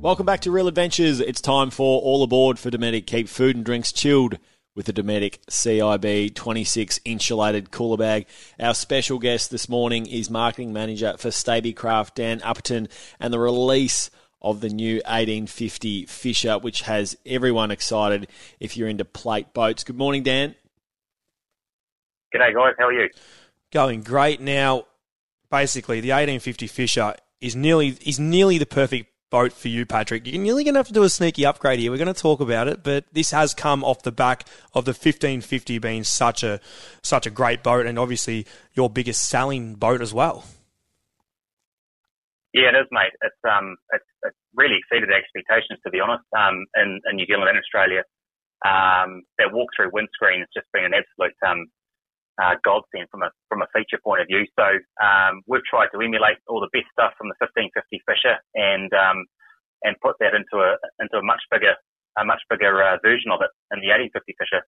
[0.01, 1.19] Welcome back to Real Adventures.
[1.19, 3.07] It's time for all aboard for Dometic.
[3.07, 4.39] Keep food and drinks chilled
[4.75, 8.27] with the Dometic CIB 26 insulated cooler bag.
[8.59, 14.11] Our special guest this morning is marketing manager for Stabicraft, Dan Upperton, and the release
[14.43, 18.29] of the new 1850 Fisher, which has everyone excited
[18.59, 19.85] if you're into plate boats.
[19.85, 20.55] Good morning, Dan.
[22.35, 22.75] G'day, guys.
[22.79, 23.09] How are you?
[23.73, 24.87] Going great now.
[25.51, 30.27] Basically, the 1850 Fisher is nearly is nearly the perfect boat for you, Patrick.
[30.27, 31.91] You're nearly going to have to do a sneaky upgrade here.
[31.91, 34.91] We're going to talk about it, but this has come off the back of the
[34.91, 36.61] 1550 being such a
[37.03, 40.45] such a great boat, and obviously your biggest selling boat as well.
[42.53, 43.15] Yeah, it is, mate.
[43.23, 46.25] It's um, it's, it's really exceeded expectations, to be honest.
[46.37, 48.03] Um, in, in New Zealand and Australia,
[48.67, 51.71] um, that walk-through windscreen has just been an absolute um,
[52.41, 54.47] uh, godsend from a from a feature point of view.
[54.59, 54.65] So
[55.05, 59.27] um, we've tried to emulate all the best stuff from the 1550 Fisher and um,
[59.85, 61.75] and put that into a into a much bigger
[62.19, 64.63] a much bigger uh, version of it in the 1850 Fisher.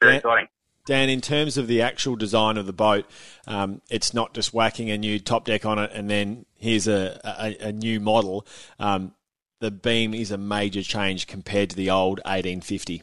[0.00, 0.18] Very Yeah.
[0.18, 0.48] exciting.
[0.86, 3.06] Dan, in terms of the actual design of the boat,
[3.46, 7.18] um, it's not just whacking a new top deck on it and then here's a,
[7.24, 8.46] a, a new model.
[8.78, 9.14] Um,
[9.60, 13.02] the beam is a major change compared to the old 1850.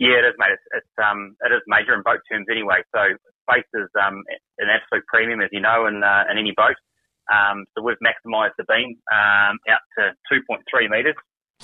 [0.00, 0.56] Yeah, it is, mate.
[0.56, 2.80] It's, it's um, it is major in boat terms anyway.
[2.88, 4.24] So space is um,
[4.56, 6.80] an absolute premium, as you know, in uh, in any boat.
[7.28, 11.14] Um, so we've maximised the beam um, out to 2.3 metres,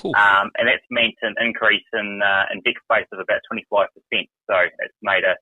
[0.05, 3.89] um, and that's meant an increase in uh, in deck space of about 25%.
[4.47, 5.35] So it's made a,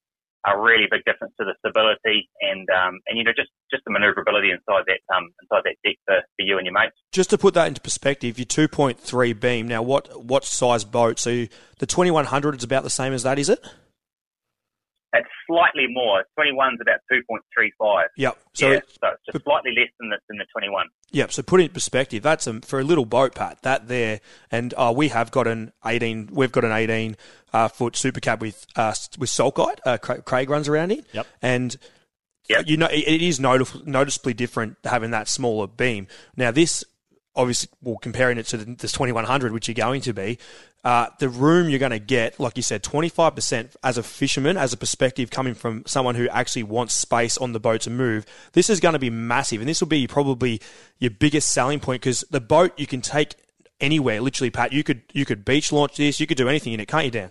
[0.46, 3.90] a really big difference to the stability and um, and you know just just the
[3.90, 6.96] manoeuvrability inside that um, inside that deck for, for you and your mates.
[7.12, 9.68] Just to put that into perspective, your 2.3 beam.
[9.68, 11.18] Now, what what size boat?
[11.18, 13.64] So you- the 2100 is about the same as that, is it?
[15.14, 16.24] It's slightly more.
[16.38, 18.04] 21's about 2.35.
[18.16, 18.38] Yep.
[18.52, 20.86] So yeah, so it's just slightly less than the, than the 21.
[21.12, 21.32] Yep.
[21.32, 23.62] So put it in perspective, that's a, for a little boat, Pat.
[23.62, 26.28] That there, and uh, we have got an eighteen.
[26.32, 27.16] We've got an eighteen
[27.52, 29.80] uh, foot super cab with uh, with Salt Guide.
[29.86, 31.04] Uh, Craig runs around in.
[31.12, 31.26] Yep.
[31.40, 31.76] And
[32.46, 32.64] Yep.
[32.66, 36.06] you know it, it is noticeably different having that smaller beam.
[36.36, 36.84] Now this
[37.36, 40.38] obviously, well, comparing it to the, this 2100, which you're going to be,
[40.84, 44.72] uh, the room you're going to get, like you said, 25% as a fisherman, as
[44.72, 48.68] a perspective coming from someone who actually wants space on the boat to move, this
[48.68, 49.60] is going to be massive.
[49.60, 50.60] And this will be probably
[50.98, 53.34] your biggest selling point because the boat you can take
[53.80, 54.72] anywhere, literally, Pat.
[54.72, 57.10] You could, you could beach launch this, you could do anything in it, can't you,
[57.10, 57.30] Dan?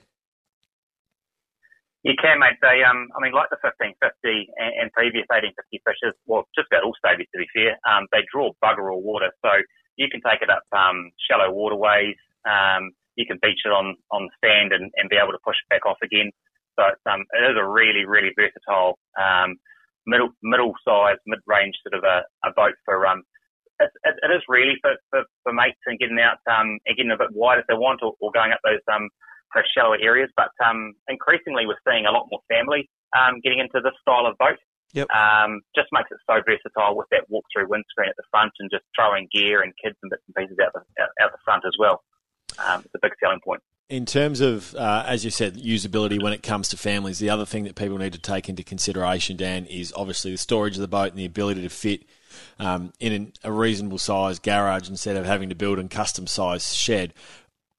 [2.04, 2.60] You can, mate.
[2.62, 5.56] They, um, I mean, like the 1550 and, and previous 1850
[5.88, 9.32] fishers, well, just about all stavies to be fair, um, they draw bugger all water.
[9.40, 9.52] So
[9.98, 12.18] you can take it up um, shallow waterways.
[12.46, 15.70] Um, you can beach it on, on sand and, and be able to push it
[15.70, 16.32] back off again.
[16.78, 19.58] So um, it is a really, really versatile um,
[20.06, 23.24] middle middle size, mid range sort of a, a boat for um.
[23.80, 27.12] It, it, it is really for, for, for mates and getting out um and getting
[27.12, 29.10] a bit wide if they want or, or going up those um
[29.56, 30.30] those shallow areas.
[30.38, 34.38] But um increasingly we're seeing a lot more family um getting into this style of
[34.38, 34.62] boat.
[34.94, 35.10] Yep.
[35.10, 38.70] Um, just makes it so versatile with that walk through windscreen at the front and
[38.72, 41.64] just throwing gear and kids and bits and pieces out the out, out the front
[41.66, 42.04] as well.
[42.64, 43.62] Um, it's a big selling point.
[43.90, 47.46] In terms of, uh, as you said, usability when it comes to families, the other
[47.46, 50.88] thing that people need to take into consideration, Dan, is obviously the storage of the
[50.88, 52.04] boat and the ability to fit
[52.60, 57.14] um, in a reasonable size garage instead of having to build a custom size shed.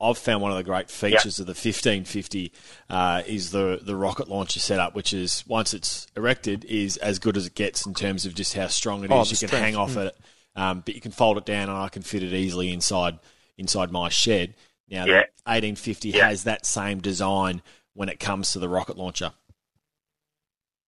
[0.04, 2.52] I've found one of the great features of the 1550
[2.90, 7.36] uh, is the the rocket launcher setup, which is once it's erected, is as good
[7.36, 9.30] as it gets in terms of just how strong it Oh, is.
[9.30, 10.06] the You can hang off mm.
[10.06, 10.16] it,
[10.56, 13.18] um, but you can fold it down, and I can fit it easily inside
[13.56, 14.54] inside my shed.
[14.88, 15.22] Now, Yeah.
[15.46, 16.28] the 1850 Yeah.
[16.28, 17.62] has that same design
[17.94, 19.32] when it comes to the rocket launcher.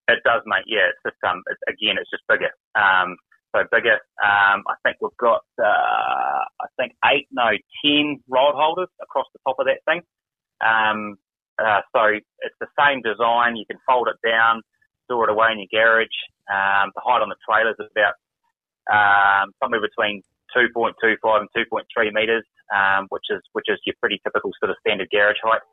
[0.09, 0.65] It does, mate.
[0.67, 2.51] Yeah, it's just um, it's, again, it's just bigger.
[2.75, 3.17] Um,
[3.57, 3.97] so bigger.
[4.21, 7.49] Um, I think we've got uh, I think eight, no,
[7.85, 10.03] ten rod holders across the top of that thing.
[10.61, 11.17] Um,
[11.59, 13.57] uh, so it's the same design.
[13.57, 14.61] You can fold it down,
[15.05, 16.19] store it away in your garage.
[16.53, 18.17] Um, the height on the trailer is about
[18.93, 20.23] um, somewhere between
[20.55, 20.95] 2.25
[21.41, 22.45] and 2.3 meters,
[22.77, 25.65] um, which is which is your pretty typical sort of standard garage height.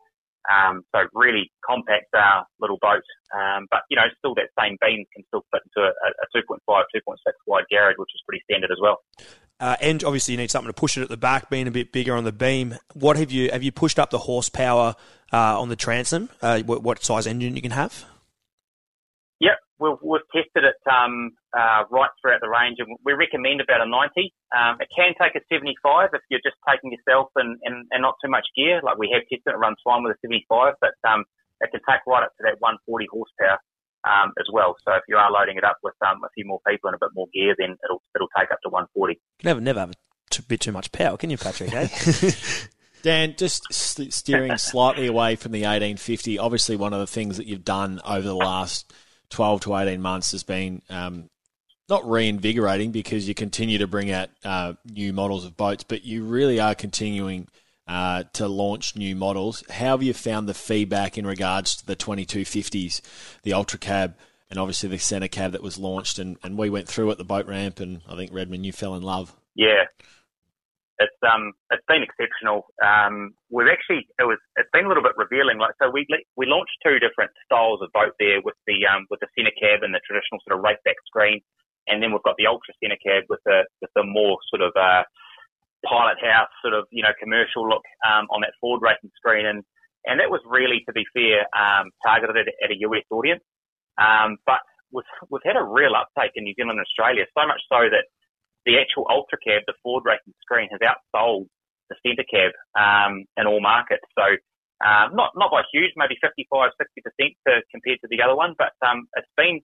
[0.51, 3.03] Um, so really compact uh, little boat,
[3.34, 6.60] um, but you know still that same beam can still fit into a, a 2.5,
[6.67, 7.15] 2.6
[7.47, 8.99] wide garage, which is pretty standard as well.
[9.60, 11.93] Uh, and obviously, you need something to push it at the back, being a bit
[11.93, 12.75] bigger on the beam.
[12.93, 14.95] What have you have you pushed up the horsepower
[15.32, 16.29] uh, on the transom?
[16.41, 18.06] Uh, what, what size engine you can have?
[19.79, 23.81] Yep, we've, we've tested it um, uh, right throughout the range, and we recommend about
[23.81, 24.33] a 90.
[24.53, 28.15] Um, it can take a 75 if you're just taking yourself and, and, and not
[28.23, 28.81] too much gear.
[28.83, 31.25] Like we have tested it, it runs fine with a 75, but um,
[31.62, 33.59] it can take right up to that 140 horsepower
[34.05, 34.75] um, as well.
[34.86, 37.01] So if you are loading it up with um, a few more people and a
[37.01, 39.13] bit more gear, then it'll it'll take up to 140.
[39.13, 41.73] You can never never have a t- bit too much power, can you, Patrick?
[41.73, 41.88] Eh?
[43.03, 46.39] Dan, just steering slightly away from the 1850.
[46.39, 48.93] Obviously, one of the things that you've done over the last
[49.34, 51.30] 12 to 18 months has been um,
[51.89, 56.24] not reinvigorating because you continue to bring out uh, new models of boats, but you
[56.24, 57.48] really are continuing
[57.88, 59.63] uh, to launch new models.
[59.69, 63.02] How have you found the feedback in regards to the 2250s,
[63.41, 64.15] the Ultra Cab,
[64.52, 66.19] and obviously the Centre Cab that was launched?
[66.19, 68.93] And, and we went through at the boat ramp, and I think Redmond, you fell
[68.93, 69.36] in love.
[69.56, 69.86] Yeah,
[70.99, 72.69] it's um it's been exceptional.
[72.84, 75.58] Um, we've actually it was it's been a little bit revealing.
[75.58, 76.06] Like so, we
[76.38, 79.82] we launched two different styles of boat there with the um with the centre cab
[79.82, 81.41] and the traditional sort of race back screen,
[81.89, 84.71] and then we've got the ultra centre cab with the with the more sort of
[84.77, 85.01] uh
[85.82, 89.65] pilot house sort of you know commercial look um on that forward racing screen, and
[90.06, 93.43] and that was really to be fair um targeted at, at a US audience.
[93.97, 94.62] Um, but
[94.93, 98.06] we've we've had a real uptake in New Zealand and Australia, so much so that
[98.65, 101.47] the actual Ultra Cab, the Ford racing screen, has outsold
[101.89, 104.08] the centre cab um, in all markets.
[104.17, 104.26] So
[104.84, 107.34] um, not not by huge, maybe 55, 60 percent
[107.71, 109.62] compared to the other one, but um, it's been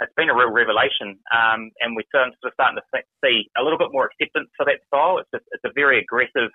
[0.00, 3.78] it's been a real revelation, um, and we're sort of starting to see a little
[3.78, 5.18] bit more acceptance for that style.
[5.18, 6.50] It's a, it's a very aggressive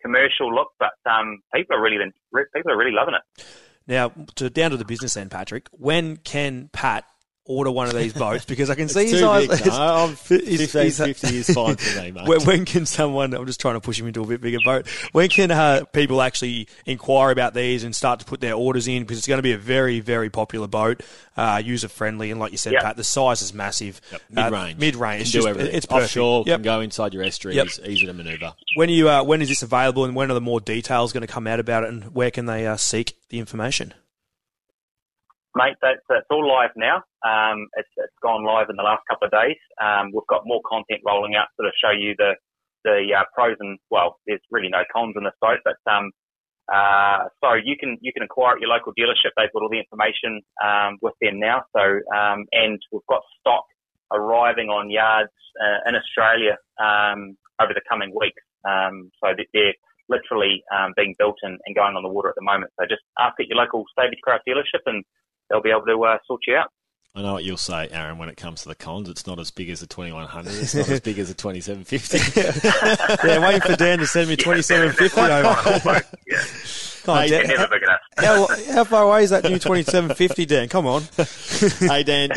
[0.00, 1.98] commercial look, but um, people are really
[2.54, 3.44] people are really loving it.
[3.86, 5.68] Now, to down to the business end, Patrick.
[5.72, 7.04] When can Pat
[7.46, 8.44] order one of these boats?
[8.44, 9.48] Because I can see his eyes.
[9.48, 10.28] big, no, I'm he's-
[10.72, 12.26] he's- 1550 is fine for me, mate.
[12.28, 13.34] When, when can someone?
[13.34, 14.88] I'm just trying to push him into a bit bigger boat.
[15.12, 19.02] When can uh, people actually inquire about these and start to put their orders in?
[19.02, 21.02] Because it's going to be a very, very popular boat,
[21.36, 22.82] uh, user friendly, and like you said, Yep.
[22.82, 24.00] Pat, the size is massive.
[24.30, 24.78] Mid range.
[24.78, 25.22] Mid range.
[25.22, 26.04] It's do just it's perfect.
[26.04, 26.56] Offshore, Yep.
[26.56, 27.56] can go inside your estuary.
[27.56, 27.68] Yep.
[27.86, 28.54] easy to manoeuvre.
[28.76, 29.08] When are you?
[29.08, 31.60] Uh, when is this available, and when are the more details going to come out
[31.60, 33.92] about it, and where can they uh, seek the information?
[35.54, 36.96] Mate, that's, that's all live now.
[37.22, 39.56] Um, it's, it's gone live in the last couple of days.
[39.80, 42.34] Um, we've got more content rolling out to sort of show you the,
[42.82, 46.10] the uh, pros and, well, there's really no cons in the site, but um,
[46.72, 49.36] uh, so you can you can inquire at your local dealership.
[49.36, 51.62] They've got all the information um, with them now.
[51.76, 53.64] So um, and we've got stock
[54.10, 58.40] arriving on yards uh, in Australia um, over the coming weeks.
[58.64, 59.76] Um, so that they're
[60.08, 62.72] literally um, being built and, and going on the water at the moment.
[62.80, 65.04] So just ask at your local Stabicraft dealership and
[65.50, 66.70] they'll be able to uh, sort you out.
[67.16, 69.08] I know what you'll say, Aaron, when it comes to the cons.
[69.08, 70.52] It's not as big as the 2100.
[70.52, 72.40] It's not as big as the 2750.
[73.28, 76.02] yeah, waiting for Dan to send me 2750 over.
[76.26, 76.40] yeah.
[77.04, 77.48] Come on, Hey, Dan.
[77.50, 78.00] you're never big enough.
[78.16, 80.68] How, how far away is that new 2750, Dan?
[80.68, 81.02] Come on.
[81.78, 82.30] hey, Dan.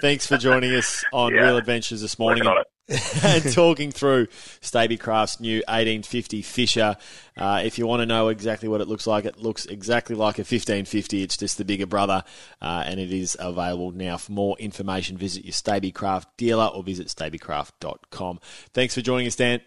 [0.00, 1.42] Thanks for joining us on Yeah.
[1.42, 2.44] Real Adventures this morning.
[2.88, 3.44] Working on it.
[3.44, 4.26] and talking through
[4.60, 6.96] Stabicraft's new 1850 Fisher.
[7.36, 10.38] Uh, if you want to know exactly what it looks like, it looks exactly like
[10.38, 11.22] a 1550.
[11.22, 12.24] It's just the bigger brother,
[12.60, 14.16] uh, and it is available now.
[14.16, 18.40] For more information, visit your Stabicraft dealer or visit stabicraft.com.
[18.72, 19.60] Thanks for joining us, Dan.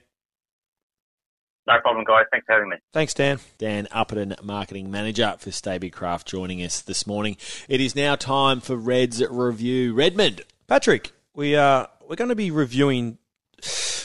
[1.68, 2.26] No problem, guys.
[2.32, 2.78] Thanks for having me.
[2.94, 3.40] Thanks, Dan.
[3.58, 7.36] Dan Upperton, Marketing Manager for Stabicraft, joining us this morning.
[7.68, 9.94] It is now time for Red's Review.
[9.94, 10.44] Redmond.
[10.68, 13.18] Patrick, we uh, we're going to be reviewing.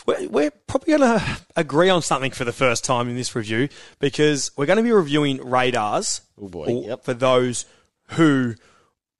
[0.07, 3.69] We're, we're probably going to agree on something for the first time in this review
[4.01, 6.65] because we're going to be reviewing radars Oh, boy.
[6.67, 7.05] for, Yep.
[7.05, 7.67] for those
[8.11, 8.55] who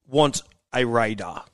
[0.09, 0.42] want
[0.75, 1.45] a radar.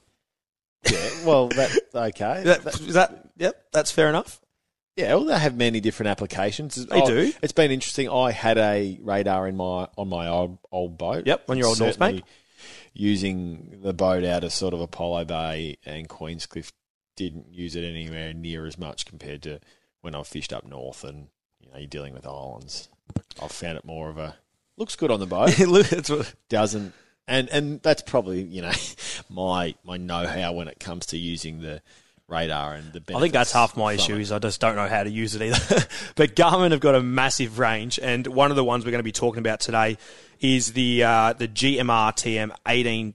[0.90, 2.42] Yeah, well, that, okay.
[2.44, 3.66] That, is that yep?
[3.72, 4.40] That's fair enough.
[4.96, 6.74] Yeah, well, they have many different applications.
[6.74, 7.32] They oh, do.
[7.42, 8.08] It's been interesting.
[8.08, 11.26] I had a radar in my on my old old boat.
[11.26, 12.24] Yep, on your old North mate.
[12.94, 16.72] Using the boat out of sort of Apollo Bay and Queenscliff,
[17.18, 19.60] didn't use it anywhere near as much compared to
[20.00, 21.28] when I fished up north and
[21.60, 22.88] you know you're dealing with islands.
[23.42, 24.36] I've found it more of a
[24.76, 25.58] looks good on the boat.
[25.66, 26.94] Look, it's what- doesn't
[27.28, 28.72] and and that's probably you know
[29.28, 31.82] my my know how when it comes to using the
[32.26, 33.02] radar and the.
[33.14, 34.20] I think that's half my issue it.
[34.20, 35.86] is I just don't know how to use it either.
[36.14, 39.04] but Garmin have got a massive range, and one of the ones we're going to
[39.04, 39.98] be talking about today
[40.40, 43.14] is the uh, the GMR TM 18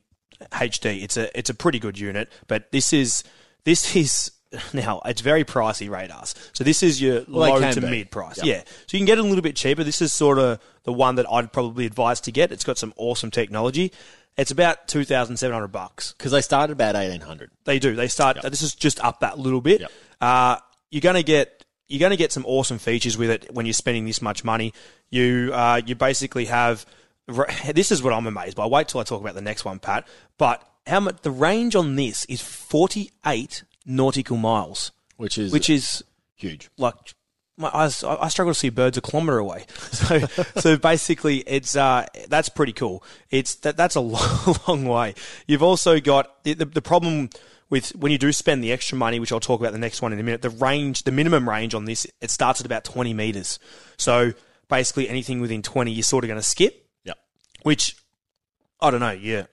[0.51, 1.03] HD.
[1.03, 3.23] It's a it's a pretty good unit, but this is
[3.65, 4.31] this is
[4.73, 6.35] now it's very pricey radars.
[6.53, 7.87] So this is your Well, low to be.
[7.89, 8.37] mid price.
[8.37, 8.45] Yep.
[8.45, 9.83] Yeah, so you can get it a little bit cheaper.
[9.83, 12.51] This is sort of the one that I'd probably advise to get.
[12.51, 13.91] It's got some awesome technology.
[14.37, 16.13] It's about two thousand seven hundred bucks.
[16.17, 17.51] because they started about eighteen hundred.
[17.65, 17.95] They do.
[17.95, 18.41] They start.
[18.43, 19.81] This is just up that little bit.
[19.81, 19.91] Yep.
[20.21, 20.57] Uh,
[20.91, 23.73] you're going to get you're going to get some awesome features with it when you're
[23.73, 24.73] spending this much money.
[25.09, 26.85] You uh, you basically have.
[27.73, 28.65] This is what I'm amazed by.
[28.65, 30.05] Wait till I talk about the next one, Pat.
[30.37, 36.03] But how much the range on this is 48 nautical miles, which is which is
[36.35, 36.69] huge.
[36.77, 36.95] like
[37.57, 39.65] my eyes, I I struggle to see birds a kilometre away.
[39.93, 40.19] So,
[40.57, 43.03] so basically, it's uh, that's pretty cool.
[43.29, 45.15] It's that that's a long, long way.
[45.47, 47.29] You've also got the, the, the problem
[47.69, 50.13] with when you do spend the extra money, which I'll talk about the next one
[50.13, 50.41] in a minute.
[50.41, 53.59] The range, the minimum range on this, it starts at about twenty meters.
[53.97, 54.33] So
[54.67, 56.87] basically, anything within twenty, you're sort of going to skip.
[57.05, 57.17] Yep.
[57.61, 57.95] Which
[58.81, 59.11] I don't know.
[59.11, 59.45] Yeah,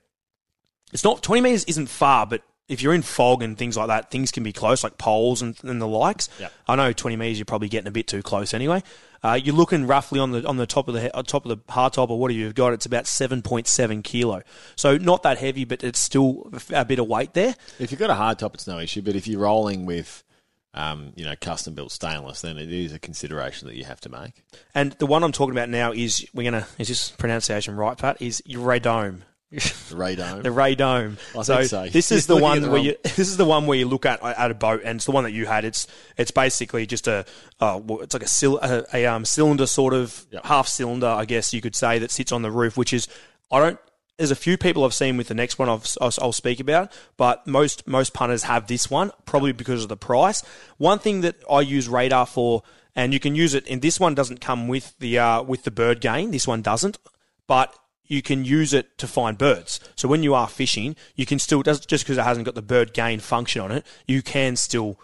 [0.93, 4.13] it's not twenty meters isn't far, but if you're in fog and things like that,
[4.13, 6.29] things can be close, like poles and, and the likes.
[6.39, 6.53] Yep.
[6.69, 8.83] I know twenty meters, you're probably getting a bit too close anyway.
[9.23, 11.73] Uh, you're looking roughly on the on the top of the on top of the
[11.73, 12.73] hard top or what you've got.
[12.73, 14.43] It's about seven point seven kilo,
[14.77, 17.55] so not that heavy, but it's still a bit of weight there.
[17.79, 19.03] If you've got a hard top, it's no issue.
[19.03, 20.25] But if you're rolling with,
[20.73, 24.09] um, you know, custom built stainless, then it is a consideration that you have to
[24.09, 24.43] make.
[24.75, 28.23] And the one I'm talking about now is we're gonna is this pronunciation right, Pat?
[28.23, 29.23] Is radome.
[29.51, 29.59] The
[29.97, 30.43] radome.
[30.45, 31.17] The radome.
[31.37, 31.89] I so so.
[31.93, 34.07] this is the one the where wrong- you this is the one where you look
[34.07, 35.65] at at a boat, and it's the one that you had.
[35.65, 35.87] It's
[36.17, 37.25] it's basically just a
[37.61, 40.45] uh, it's like a, cyl- a, a um, cylinder sort of Yep.
[40.47, 42.77] half cylinder, I guess you could say, that sits on the roof.
[42.77, 43.09] Which is
[43.51, 43.79] I don't.
[44.19, 46.93] There's a few people I've seen with the next one I've, I'll, I'll speak about,
[47.17, 50.43] but most most punters have this one probably because of the price.
[50.77, 52.63] One thing that I use radar for,
[52.95, 55.71] and you can use it, and this one doesn't come with the uh, with the
[55.73, 56.31] bird gain.
[56.33, 56.99] This one doesn't,
[57.47, 57.75] but
[58.11, 59.79] you can use it to find birds.
[59.95, 62.93] So when you are fishing, you can still just because it hasn't got the bird
[62.93, 64.99] gain function on it, you can still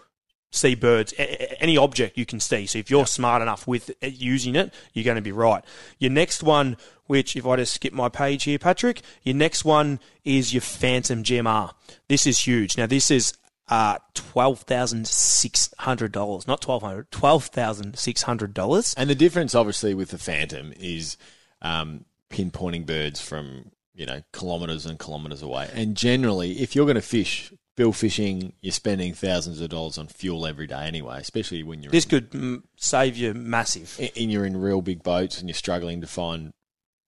[0.51, 1.13] see birds.
[1.17, 2.65] Any object you can see.
[2.67, 5.63] So if you're smart enough with using it, you're going to be right.
[5.99, 10.01] Your next one, which if I just skip my page here, Patrick, your next one
[10.25, 11.73] is your Fantom GMR.
[12.09, 12.77] This is huge.
[12.77, 13.33] Now this is
[13.69, 18.93] uh, twelve thousand six hundred dollars, not twelve hundred, twelve thousand six hundred dollars.
[18.97, 21.17] And the difference, obviously, with the Fantom is
[21.61, 25.69] um, pinpointing birds from you know kilometres and kilometres away.
[25.73, 30.07] And generally, if you're going to fish bill fishing, you're spending thousands of dollars on
[30.07, 31.19] fuel every day anyway.
[31.19, 33.99] Especially when you're This in, could mm, save you massive.
[33.99, 36.53] and you're in real big boats and you're struggling to find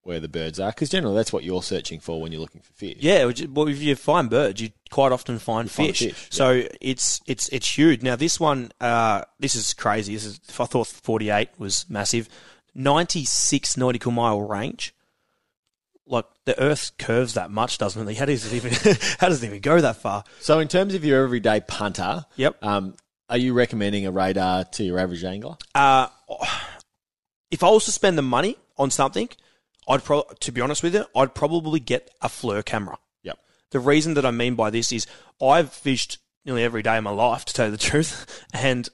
[0.02, 2.72] where the birds are because generally that's what you're searching for when you're looking for
[2.72, 2.96] fish.
[3.00, 5.98] Yeah, well, if you find birds, you quite often find find fish.
[6.14, 8.02] fish, So it's it's it's huge.
[8.02, 10.14] Now this one, uh, this is crazy.
[10.14, 12.28] This is I thought 48 was massive.
[12.74, 14.94] 96 nautical mile range.
[16.06, 18.16] Like the Earth curves that much, doesn't it?
[18.16, 18.72] How does it even
[19.20, 20.24] how does it even go that far?
[20.40, 22.64] So in terms of your everyday punter, Yep.
[22.64, 22.94] um,
[23.28, 25.56] Are you recommending a radar to your average angler?
[25.74, 26.08] Uh,
[27.50, 29.28] if I was to spend the money on something,
[29.88, 32.98] I'd pro- to be honest with you, I'd probably get a FLIR camera.
[33.22, 33.38] Yep.
[33.70, 35.06] The reason that I mean by this is
[35.40, 38.88] I've fished nearly every day of my life, to tell you the truth, and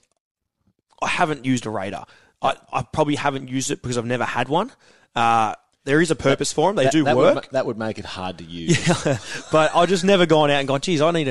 [1.00, 2.06] I haven't used a radar.
[2.42, 4.72] I, I probably haven't used it because I've never had one.
[5.14, 5.54] Uh,
[5.86, 7.34] there is a purpose for them; they That- do that work.
[7.36, 8.76] Would, that would make it hard to use.
[9.50, 11.24] but I've just never gone out and gone, geez, I need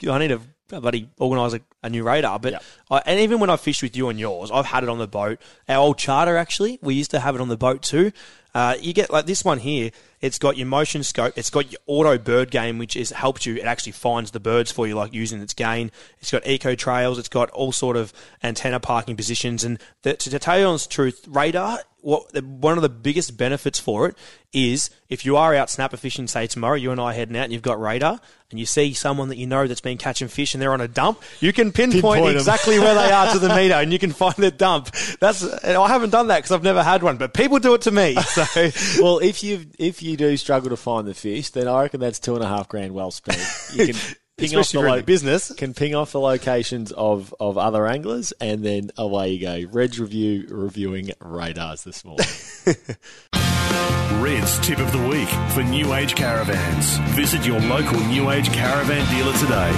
[0.00, 2.38] to, I need to bloody organise a, a new radar.
[2.38, 2.62] But Yep.
[2.90, 5.08] I, and even when I fished with you and yours, I've had it on the
[5.08, 5.38] boat.
[5.68, 8.12] Our old charter actually, we used to have it on the boat too.
[8.54, 9.90] Uh, you get like this one here.
[10.20, 11.34] It's got your motion scope.
[11.38, 13.54] It's got your auto bird gain, which is helps you.
[13.56, 15.90] It actually finds the birds for you, like using its gain.
[16.20, 17.18] It's got eco trails.
[17.18, 19.64] It's got all sort of antenna parking positions.
[19.64, 21.80] And the, to, to tell you honest truth, radar.
[22.08, 24.16] What one of the biggest benefits for it
[24.50, 27.44] is if you are out snapper fishing, say tomorrow, you and I are heading out,
[27.44, 28.18] and you've got radar,
[28.50, 30.88] and you see someone that you know that's been catching fish, and they're on a
[30.88, 34.12] dump, you can pinpoint, Pinpoint exactly where they are to the meter, and you can
[34.12, 34.90] find their dump.
[35.20, 37.90] That's I haven't done that because I've never had one, but people do it to
[37.90, 38.16] me.
[38.28, 38.70] So
[39.02, 42.18] well, if you if you do struggle to find the fish, then I reckon that's
[42.18, 43.38] two and a half grand well spent.
[43.74, 43.96] You can
[44.40, 45.52] Especially the if lo- the business.
[45.54, 49.64] Can ping off the locations of, of other anglers, and then away you go.
[49.72, 52.26] Reg review reviewing radars this morning.
[54.22, 56.98] Red's tip of the week for New Age caravans.
[57.16, 59.72] Visit your local New Age caravan dealer today.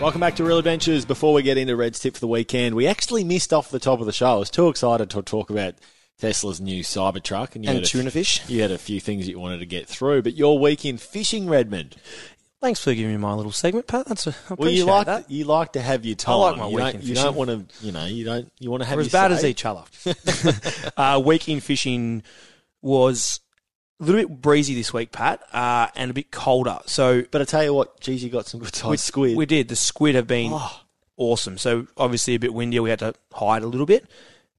[0.00, 1.04] Welcome back to Real Adventures.
[1.04, 4.00] Before we get into Red's tip for the weekend, we actually missed off the top
[4.00, 4.26] of the show.
[4.26, 5.74] I was too excited to talk about
[6.24, 8.40] Tesla's new Cybertruck, and you And had a tuna fish.
[8.48, 10.96] You had a few things that you wanted to get through, but your week in
[10.98, 11.96] fishing, Redmond.
[12.60, 14.06] thanks for giving me my little segment, Pat.
[14.06, 15.30] That's a, I Well, you like that.
[15.30, 16.34] you like to have your time.
[16.34, 18.50] I like my you week don't, you don't want to, you know, you don't.
[18.58, 19.36] You want to have We're as bad say.
[19.36, 19.82] as each other.
[20.96, 22.22] uh, week in fishing
[22.80, 23.40] was
[24.00, 26.78] a little bit breezy this week, Pat, uh, and a bit colder.
[26.86, 29.36] So But I tell you what, geez, you got some good size we, squid.
[29.36, 29.68] We did.
[29.68, 30.80] The squid have been Oh.
[31.16, 31.58] awesome.
[31.58, 32.82] So obviously a bit windier.
[32.82, 34.06] We had to hide a little bit.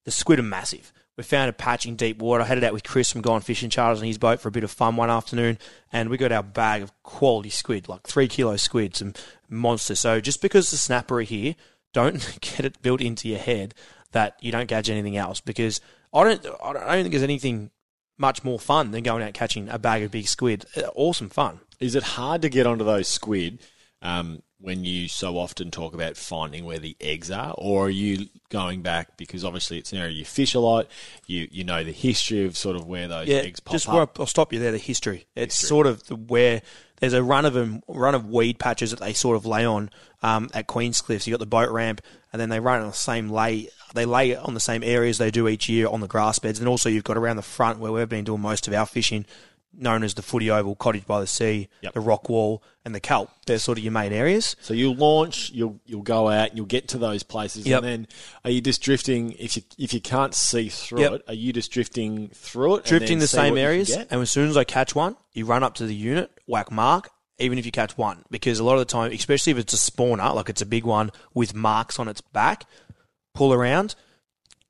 [0.03, 0.93] The squid are massive.
[1.17, 2.43] We found a patch in deep water.
[2.43, 4.65] I headed out with Chris from Gone Fishing Charters on his boat for a bit
[4.65, 5.57] of fun one afternoon,
[5.93, 9.13] and we got our bag of quality squid, like three kilo squid, some
[9.49, 10.01] monsters.
[10.01, 11.55] So just because the snapper are here,
[11.93, 13.73] don't get it built into your head
[14.11, 15.79] that you don't catch anything else because
[16.13, 16.45] I don't.
[16.63, 17.71] I don't I don't think there's anything
[18.17, 20.65] much more fun than going out catching a bag of big squid.
[20.75, 21.59] Uh, Awesome fun.
[21.79, 23.59] Is it hard to get onto those squid
[24.05, 28.27] um, when you so often talk about finding where the eggs are, or are you
[28.49, 30.87] going back because obviously it's an area you fish a lot,
[31.25, 33.93] you you know the history of sort of where those yeah, eggs pop just up.
[33.93, 34.71] where I'll stop you there.
[34.71, 35.25] The history.
[35.35, 36.61] It's sort of the, where
[36.99, 39.89] there's a run of them, run of weed patches that they sort of lay on
[40.21, 41.25] um, at Queenscliff.
[41.25, 42.01] You got the boat ramp,
[42.31, 43.69] and then they run on the same lay.
[43.93, 46.67] They lay on the same areas they do each year on the grass beds, and
[46.67, 49.25] also you've got around the front where we've been doing most of our fishing,
[49.77, 51.93] known as the Footy Oval, Cottage by the Sea, Yep.
[51.93, 53.29] the Rock Wall, and the Kelp.
[53.45, 54.55] They're sort of your main areas.
[54.61, 57.83] So you'll launch, you'll you'll go out, and you'll get to those places, Yep.
[57.83, 58.07] and then
[58.43, 59.33] are you just drifting?
[59.33, 61.11] If you if you can't see through Yep.
[61.13, 62.77] it, are you just drifting through it?
[62.79, 65.75] and drifting the same areas, and as soon as I catch one, you run up
[65.75, 67.09] to the unit, whack mark,
[67.39, 69.91] even if you catch one, because a lot of the time, especially if it's a
[69.91, 72.65] spawner, like it's a big one with marks on its back,
[73.33, 73.95] pull around,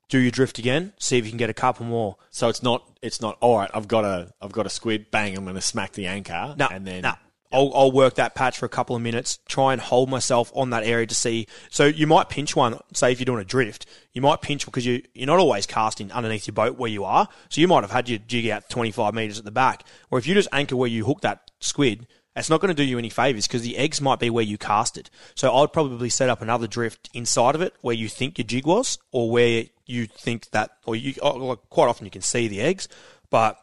[0.08, 2.16] do your drift again, see if you can get a couple more.
[2.30, 3.70] So it's not it's not all right.
[3.74, 5.10] I've got a I've got a squid.
[5.10, 5.36] Bang!
[5.36, 6.54] I'm going to smack the anchor.
[6.58, 7.14] No, and then no.
[7.52, 10.70] I'll, I'll work that patch for a couple of minutes, try and hold myself on
[10.70, 11.46] that area to see.
[11.70, 14.84] So you might pinch one, say if you're doing a drift, you might pinch because
[14.84, 17.28] you, you're not always casting underneath your boat where you are.
[17.48, 19.84] So you might have had your jig out 25 metres at the back.
[20.10, 22.84] Or if you just anchor where you hook that squid, it's not going to do
[22.84, 25.08] you any favours because the eggs might be where you cast it.
[25.34, 28.66] So I'd probably set up another drift inside of it where you think your jig
[28.66, 32.48] was or where you think that, or you, oh, like, quite often you can see
[32.48, 32.88] the eggs,
[33.30, 33.58] but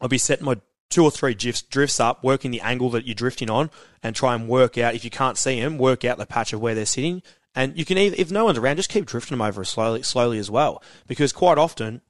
[0.00, 0.56] I'll be setting my
[0.90, 3.70] two or three drifts, drifts up, working the angle that you're drifting on,
[4.02, 6.60] and try and work out if you can't see them, work out the patch of
[6.60, 7.22] where they're sitting.
[7.54, 10.38] And you can either, if no one's around, just keep drifting them over slowly, slowly
[10.38, 12.02] as well, because quite often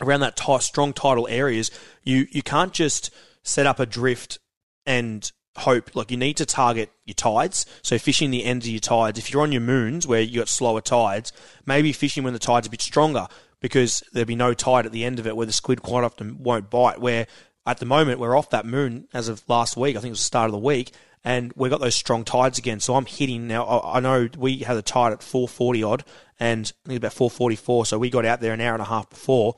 [0.00, 1.70] around that strong tidal areas,
[2.04, 3.10] you you can't just
[3.42, 4.38] set up a drift
[4.86, 5.94] and hope.
[5.94, 7.66] Like you need to target your tides.
[7.82, 9.18] So fishing the ends of your tides.
[9.18, 11.32] If you're on your moons where you got slower tides,
[11.66, 13.26] maybe fishing when the tide's a bit stronger
[13.60, 16.42] because there'll be no tide at the end of it where the squid quite often
[16.42, 17.00] won't bite.
[17.00, 17.26] Where
[17.66, 19.96] at the moment we're off that moon as of last week.
[19.96, 20.92] I think it was the start of the week.
[21.24, 22.80] And we've got those strong tides again.
[22.80, 23.64] So I'm hitting now.
[23.64, 26.04] I I know we had a tide at 440 odd
[26.38, 27.86] and I think about 444.
[27.86, 29.56] So we got out there an hour and a half before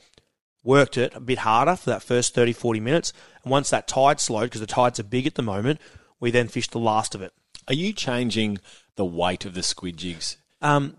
[0.63, 3.13] worked it a bit harder for that first 30, 40 minutes.
[3.43, 5.81] And once that tide slowed, because the tides are big at the moment,
[6.19, 7.33] we then fished the last of it.
[7.69, 8.59] Are you changing
[8.97, 10.37] the weight of the squid jigs?
[10.63, 10.97] Um,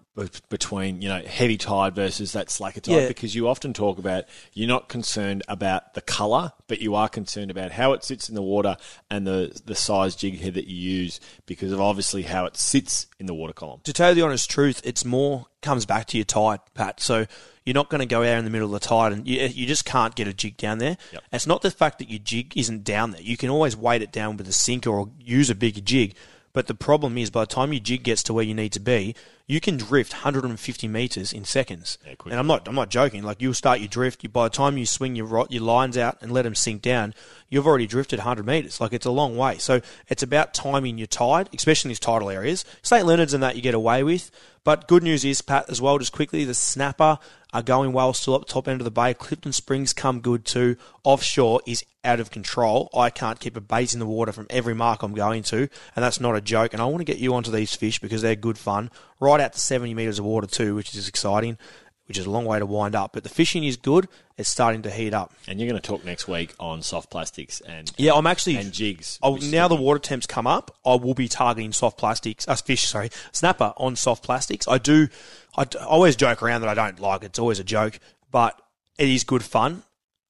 [0.50, 3.08] between you know heavy tide versus that slacker tide Yeah.
[3.08, 7.50] because you often talk about you're not concerned about the color, but you are concerned
[7.52, 8.76] about how it sits in the water
[9.10, 13.06] and the the size jig head that you use because of obviously how it sits
[13.20, 13.80] in the water column.
[13.84, 17.00] to tell you the honest truth, it's more comes back to your tide, Pat.
[17.00, 17.26] So
[17.66, 19.50] you're not going to go out in the middle of the tide, and you, eh,
[19.54, 20.98] you just can't get a jig down there.
[21.14, 21.24] Yep.
[21.32, 23.22] It's not the fact that your jig isn't down there.
[23.22, 26.16] You can always weight it down with a sinker or use a bigger jig.
[26.54, 28.80] But the problem is, by the time your jig gets to where you need to
[28.80, 29.16] be,
[29.52, 31.98] you can drift 150 meters in seconds.
[32.06, 33.22] Yeah, and I'm not, I'm not joking.
[33.22, 34.24] Like you'll start your drift.
[34.24, 37.14] You, by the time you swing your your lines out and let them sink down,
[37.50, 38.80] you've already drifted 100 meters.
[38.80, 39.58] Like it's a long way.
[39.58, 42.64] So it's about timing your tide, especially in these tidal areas.
[42.82, 44.32] St Leonard's and that you get away with.
[44.64, 47.18] But good news is, Pat, as well, just quickly, the snapper
[47.52, 49.14] are going well still up the top end of the bay.
[49.14, 50.78] Clifton Springs come good too.
[51.04, 52.90] Offshore is out of control.
[52.94, 56.04] I can't keep a bait in the water from every mark I'm going to, and
[56.04, 56.74] that's not a joke.
[56.74, 58.92] And I want to get you onto these fish because they're good fun.
[59.20, 61.58] Right out to 70 metres of water too, which is exciting,
[62.06, 63.14] which is a long way to wind up.
[63.14, 64.08] But the fishing is good.
[64.38, 65.34] It's starting to heat up.
[65.48, 68.72] And you're going to talk next week on soft plastics and Yeah, I'm actually and
[68.72, 69.20] jigs.
[69.22, 72.56] Oh, which now the water temps come up, I will be targeting soft plastics, uh,
[72.56, 74.68] fish, sorry, snapper on soft plastics.
[74.68, 75.10] I do,
[75.56, 77.28] I always joke around that I don't like it.
[77.28, 78.00] It's always a joke,
[78.32, 78.60] but
[78.98, 79.84] it is good fun.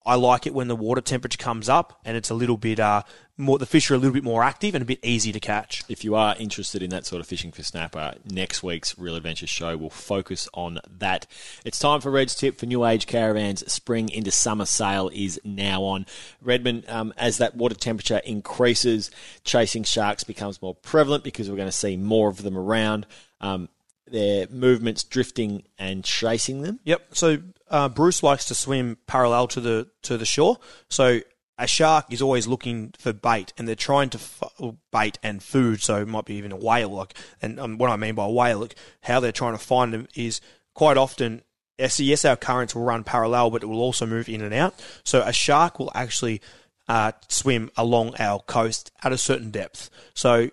[0.05, 3.03] I like it when the water temperature comes up and it's a little bit uh
[3.37, 3.57] more.
[3.57, 5.83] The fish are a little bit more active and a bit easy to catch.
[5.89, 9.47] If you are interested in that sort of fishing for snapper, next week's Real Adventure
[9.47, 11.27] show will focus on that.
[11.65, 13.71] It's time for Red's tip for New Age Caravans.
[13.71, 16.05] Spring into summer sale is now on.
[16.41, 19.11] Redmond, um, as that water temperature increases,
[19.43, 23.05] chasing sharks becomes more prevalent because we're going to see more of them around.
[23.39, 23.69] Um,
[24.07, 26.79] their movements drifting and chasing them.
[26.83, 27.15] Yep.
[27.15, 27.37] So
[27.71, 30.57] uh, Bruce likes to swim parallel to the to the shore.
[30.89, 31.21] So
[31.57, 35.81] a shark is always looking for bait, and they're trying to f- bait and food.
[35.81, 36.89] So it might be even a whale.
[36.89, 40.07] Like, and um, what I mean by whale, look, how they're trying to find them
[40.15, 40.41] is
[40.73, 41.43] quite often.
[41.77, 44.75] Yes, yes, our currents will run parallel, but it will also move in and out.
[45.03, 46.41] So a shark will actually
[46.87, 49.89] uh, swim along our coast at a certain depth.
[50.13, 50.49] So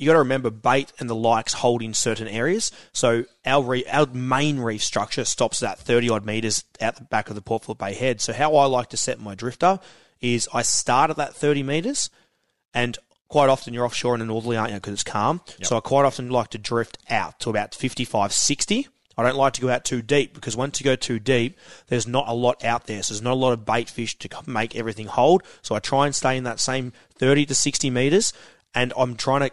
[0.00, 2.72] you got to remember bait and the likes hold in certain areas.
[2.90, 7.28] So our re- our main reef structure stops at 30 odd meters out the back
[7.28, 8.22] of the Port Phillip Bay head.
[8.22, 9.78] So how I like to set my drifter
[10.22, 12.08] is I start at that 30 meters,
[12.72, 12.96] and
[13.28, 14.78] quite often you're offshore in the northerly, aren't you?
[14.78, 15.42] Because it's calm.
[15.62, 18.88] So I quite often like to drift out to about 55, 60.
[19.18, 22.06] I don't like to go out too deep because once you go too deep, there's
[22.06, 23.02] not a lot out there.
[23.02, 25.42] So there's not a lot of bait fish to make everything hold.
[25.60, 28.32] So I try and stay in that same 30 to 60 meters,
[28.74, 29.50] and I'm trying to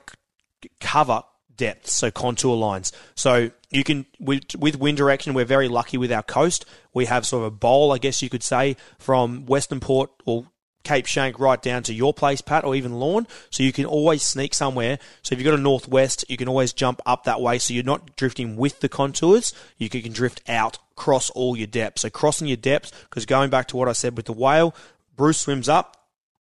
[0.79, 1.23] cover
[1.55, 2.91] depth, so contour lines.
[3.15, 6.65] So you can with with wind direction, we're very lucky with our coast.
[6.93, 10.47] We have sort of a bowl, I guess you could say, from Western Port or
[10.83, 13.27] Cape Schanck right down to your place, Pat, or even Lorne.
[13.49, 14.99] So you can always sneak somewhere.
[15.21, 17.59] So if you've got a northwest, you can always jump up that way.
[17.59, 19.53] So you're not drifting with the contours.
[19.77, 22.03] You can, can drift out, cross all your depths.
[22.03, 24.73] So crossing your depths, because going back to what I said with the whale,
[25.17, 25.96] Bruce swims up,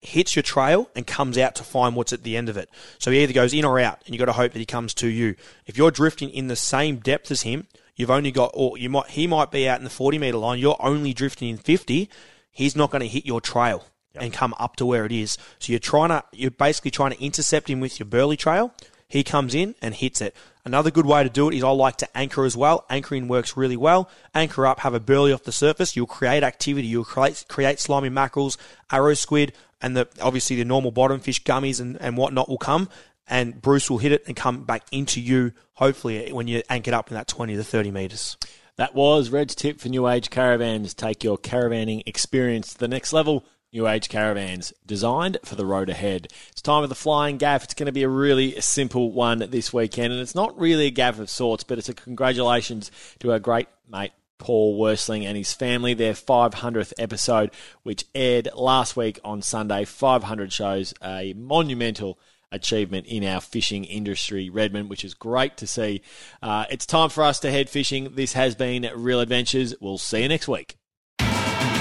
[0.07, 2.70] hits your trail and comes out to find what's at the end of it.
[2.98, 4.94] So he either goes in or out, and you've got to hope that he comes
[4.94, 5.34] to you.
[5.66, 9.11] If you're drifting in the same depth as him, you've only got, or you might,
[9.11, 12.09] he might be out in the 40 meter line, you're only drifting in 50,
[12.52, 13.84] he's not going to hit your trail
[14.14, 15.36] and come up to where it is.
[15.59, 18.72] So you're trying to, you're basically trying to intercept him with your burley trail.
[19.09, 20.34] He comes in and hits it.
[20.64, 22.84] Another good way to do it is I like to anchor as well.
[22.90, 24.11] Anchoring works really well.
[24.34, 25.94] Anchor up, have a burley off the surface.
[25.94, 26.88] You'll create activity.
[26.88, 28.59] You'll create, create slimy mackerels,
[28.90, 32.88] arrow squid, and the obviously the normal bottom fish, gummies, and, and whatnot will come.
[33.28, 37.11] And Bruce will hit it and come back into you, hopefully, when you're anchored up
[37.11, 38.36] in that 20 to 30 metres.
[38.76, 40.94] That was Red's tip for New Age Caravans.
[40.94, 43.44] Take your caravanning experience to the next level.
[43.72, 46.28] New Age Caravans, designed for the road ahead.
[46.50, 47.64] It's time for the flying gaff.
[47.64, 50.90] It's going to be a really simple one this weekend, and it's not really a
[50.90, 52.90] gaff of sorts, but it's a congratulations
[53.20, 57.50] to our great mate Paul Worsteling and his family, their 500th episode,
[57.82, 59.84] which aired last week on Sunday.
[59.84, 62.18] 500 shows, a monumental
[62.52, 66.02] achievement in our fishing industry, Redmond, which is great to see.
[66.42, 68.14] Uh, it's time for us to head fishing.
[68.14, 69.74] This has been Real Adventures.
[69.80, 70.76] We'll see you next week.